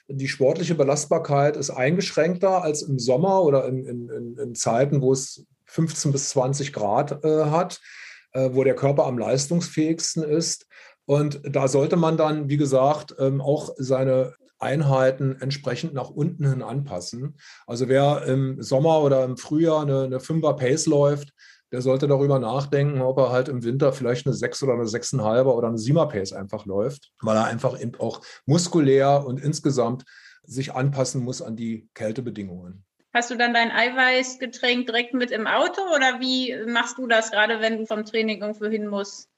[0.06, 5.46] Die sportliche Belastbarkeit ist eingeschränkter als im Sommer oder in, in, in Zeiten, wo es
[5.76, 7.80] 15 bis 20 Grad äh, hat,
[8.32, 10.66] äh, wo der Körper am leistungsfähigsten ist.
[11.04, 16.62] Und da sollte man dann, wie gesagt, ähm, auch seine Einheiten entsprechend nach unten hin
[16.62, 17.36] anpassen.
[17.66, 21.32] Also wer im Sommer oder im Frühjahr eine, eine 5er Pace läuft,
[21.72, 25.44] der sollte darüber nachdenken, ob er halt im Winter vielleicht eine 6 oder eine 6,5er
[25.44, 30.04] oder eine 7er Pace einfach läuft, weil er einfach eben auch muskulär und insgesamt
[30.44, 32.84] sich anpassen muss an die Kältebedingungen.
[33.16, 37.62] Hast du dann dein Eiweißgetränk direkt mit im Auto oder wie machst du das gerade,
[37.62, 39.30] wenn du vom Training irgendwo hin musst?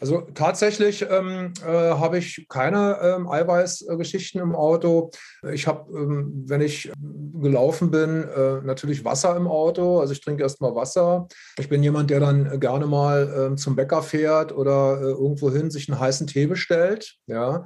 [0.00, 5.10] Also tatsächlich ähm, äh, habe ich keine ähm, Eiweißgeschichten im Auto.
[5.52, 6.92] Ich habe, ähm, wenn ich
[7.40, 9.98] gelaufen bin, äh, natürlich Wasser im Auto.
[9.98, 11.26] Also ich trinke erstmal Wasser.
[11.58, 15.72] Ich bin jemand, der dann gerne mal äh, zum Bäcker fährt oder äh, irgendwo hin
[15.72, 17.16] sich einen heißen Tee bestellt.
[17.26, 17.64] Ja.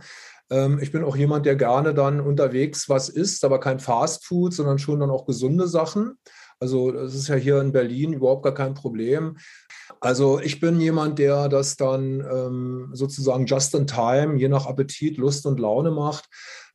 [0.52, 4.52] Ähm, ich bin auch jemand, der gerne dann unterwegs was isst, aber kein Fast Food,
[4.52, 6.18] sondern schon dann auch gesunde Sachen.
[6.60, 9.36] Also das ist ja hier in Berlin überhaupt gar kein Problem.
[10.00, 15.16] Also ich bin jemand, der das dann ähm, sozusagen just in time, je nach Appetit,
[15.16, 16.28] Lust und Laune macht.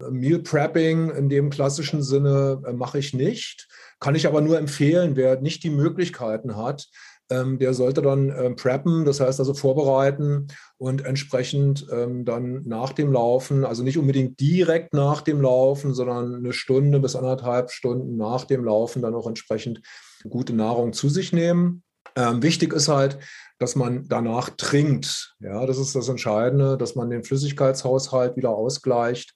[0.10, 3.68] Meal Prepping in dem klassischen Sinne äh, mache ich nicht.
[4.00, 6.88] Kann ich aber nur empfehlen, wer nicht die Möglichkeiten hat,
[7.30, 10.48] ähm, der sollte dann ähm, preppen, das heißt also vorbereiten
[10.78, 16.36] und entsprechend ähm, dann nach dem Laufen, also nicht unbedingt direkt nach dem Laufen, sondern
[16.36, 19.82] eine Stunde bis anderthalb Stunden nach dem Laufen dann auch entsprechend
[20.30, 21.84] gute Nahrung zu sich nehmen.
[22.16, 23.20] Ähm, wichtig ist halt,
[23.60, 25.36] dass man danach trinkt.
[25.40, 29.36] Ja, das ist das Entscheidende, dass man den Flüssigkeitshaushalt wieder ausgleicht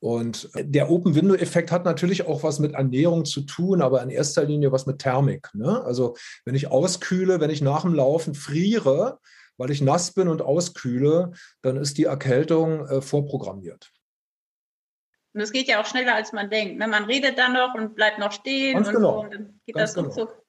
[0.00, 4.72] und der Open-Window-Effekt hat natürlich auch was mit Ernährung zu tun, aber in erster Linie
[4.72, 5.50] was mit Thermik.
[5.52, 5.82] Ne?
[5.84, 9.18] Also wenn ich auskühle, wenn ich nach dem Laufen friere,
[9.58, 13.92] weil ich nass bin und auskühle, dann ist die Erkältung äh, vorprogrammiert.
[15.34, 16.78] Und es geht ja auch schneller, als man denkt.
[16.78, 16.88] Ne?
[16.88, 19.12] Man redet dann noch und bleibt noch stehen Ganz und genau.
[19.12, 20.08] so, und dann geht Ganz das genau.
[20.08, 20.39] ruckzuck.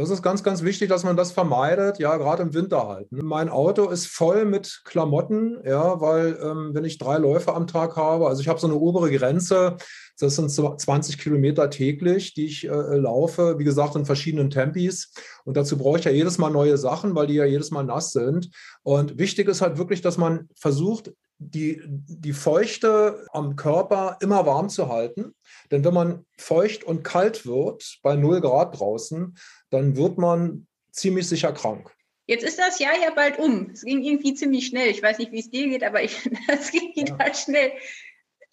[0.00, 3.12] Das ist ganz, ganz wichtig, dass man das vermeidet, ja, gerade im Winter halt.
[3.12, 3.22] Ne?
[3.22, 7.96] Mein Auto ist voll mit Klamotten, ja, weil ähm, wenn ich drei Läufe am Tag
[7.96, 9.76] habe, also ich habe so eine obere Grenze,
[10.18, 15.12] das sind 20 Kilometer täglich, die ich äh, laufe, wie gesagt, in verschiedenen Tempis.
[15.44, 18.12] Und dazu brauche ich ja jedes Mal neue Sachen, weil die ja jedes Mal nass
[18.12, 18.50] sind.
[18.82, 24.68] Und wichtig ist halt wirklich, dass man versucht, die, die Feuchte am Körper immer warm
[24.68, 25.34] zu halten.
[25.70, 29.36] Denn wenn man feucht und kalt wird, bei 0 Grad draußen,
[29.70, 31.90] dann wird man ziemlich sicher krank.
[32.26, 33.70] Jetzt ist das Jahr ja bald um.
[33.72, 34.88] Es ging irgendwie ziemlich schnell.
[34.88, 36.20] Ich weiß nicht, wie es dir geht, aber es
[36.70, 37.18] ging ja.
[37.18, 37.72] halt schnell.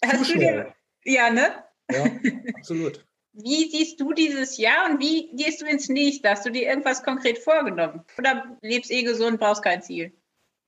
[0.04, 0.72] Hast Zu schnell.
[1.04, 1.62] Dir, ja, ne?
[1.92, 2.06] Ja,
[2.56, 3.04] absolut.
[3.34, 6.30] Wie siehst du dieses Jahr und wie gehst du ins nächste?
[6.30, 8.02] Hast du dir irgendwas konkret vorgenommen?
[8.16, 10.12] Oder lebst eh gesund, brauchst kein Ziel?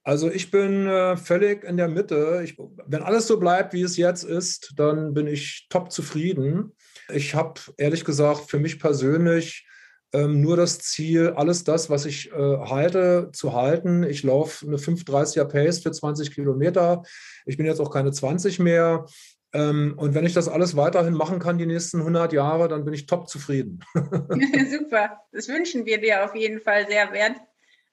[0.03, 2.41] Also ich bin äh, völlig in der Mitte.
[2.43, 6.75] Ich, wenn alles so bleibt, wie es jetzt ist, dann bin ich top zufrieden.
[7.13, 9.67] Ich habe ehrlich gesagt für mich persönlich
[10.13, 14.03] ähm, nur das Ziel, alles das, was ich äh, halte, zu halten.
[14.03, 17.03] Ich laufe eine 5,30er Pace für 20 Kilometer.
[17.47, 19.07] Ich bin jetzt auch keine 20 mehr.
[19.53, 22.95] Ähm, und wenn ich das alles weiterhin machen kann, die nächsten 100 Jahre, dann bin
[22.95, 23.81] ich top zufrieden.
[23.95, 27.37] Super, das wünschen wir dir auf jeden Fall sehr, Bernd.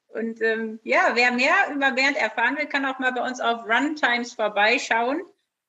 [0.10, 3.66] Und ähm, ja, wer mehr über Bernd erfahren will, kann auch mal bei uns auf
[3.68, 5.22] Runtimes vorbeischauen.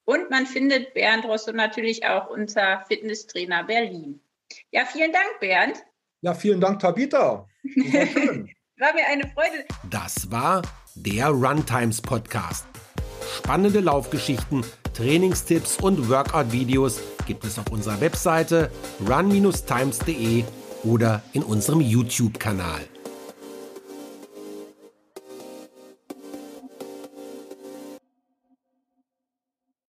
[0.04, 4.20] Und man findet Bernd Rosso natürlich auch unter Fitnesstrainer Berlin.
[4.70, 5.84] Ja, vielen Dank, Bernd.
[6.22, 7.46] Ja, vielen Dank, Tabita.
[7.62, 8.48] war schön.
[8.78, 9.66] war mir eine Freude.
[9.90, 10.62] Das war
[10.94, 12.66] der Runtimes Podcast.
[13.36, 14.64] Spannende Laufgeschichten,
[14.94, 18.70] Trainingstipps und Workout-Videos gibt es auf unserer Webseite
[19.06, 20.44] run-times.de
[20.84, 22.80] oder in unserem YouTube-Kanal.